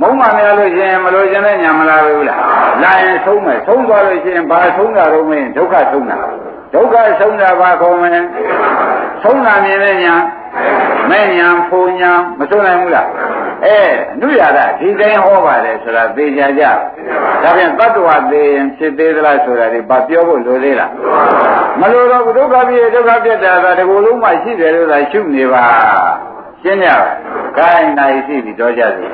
[0.00, 2.40] မုံမှများလို့ရှိရင်မလို့ခြင်းနဲ့ညာမလာဘူးလား
[2.82, 6.16] လာရင်ဆုံးမယ်ဆုံးသွားလို့ရှိရင်ဘာဆုံးတာတော့မင်းဒုက္ခဆုံးတာ
[6.74, 8.20] ဒုက္ခဆုံးတာဘာခေါ်မလဲ
[9.22, 10.14] ဆုံးတာမြင်တဲ့ညာ
[11.10, 13.06] မဲ့ညာဖုံညာမဆုံးနိုင်ဘူးလား
[13.64, 13.78] အဲ
[14.12, 16.64] အနုရဒဒီတိုင်းဟောပါတယ်ဆိုတာသိကြကြ
[17.42, 20.90] ဒါပြန်တတ္တဝသေးရင်ဖြစ်သေးသလားဆိုတာဒီဘာပြောဖို့လိုသေးလား
[21.80, 25.64] မလိုတော့ဘူးဒုက္ခပြည့်ဒုက္ခပြတ်တာကဒီကိုယ်လုံးမှရှိတယ်လို့သာရှုနေပါ
[26.66, 26.88] ရှင်းကြ
[27.56, 29.06] ခိုင်းနိုင်ရှိပြီတော့ကြစီ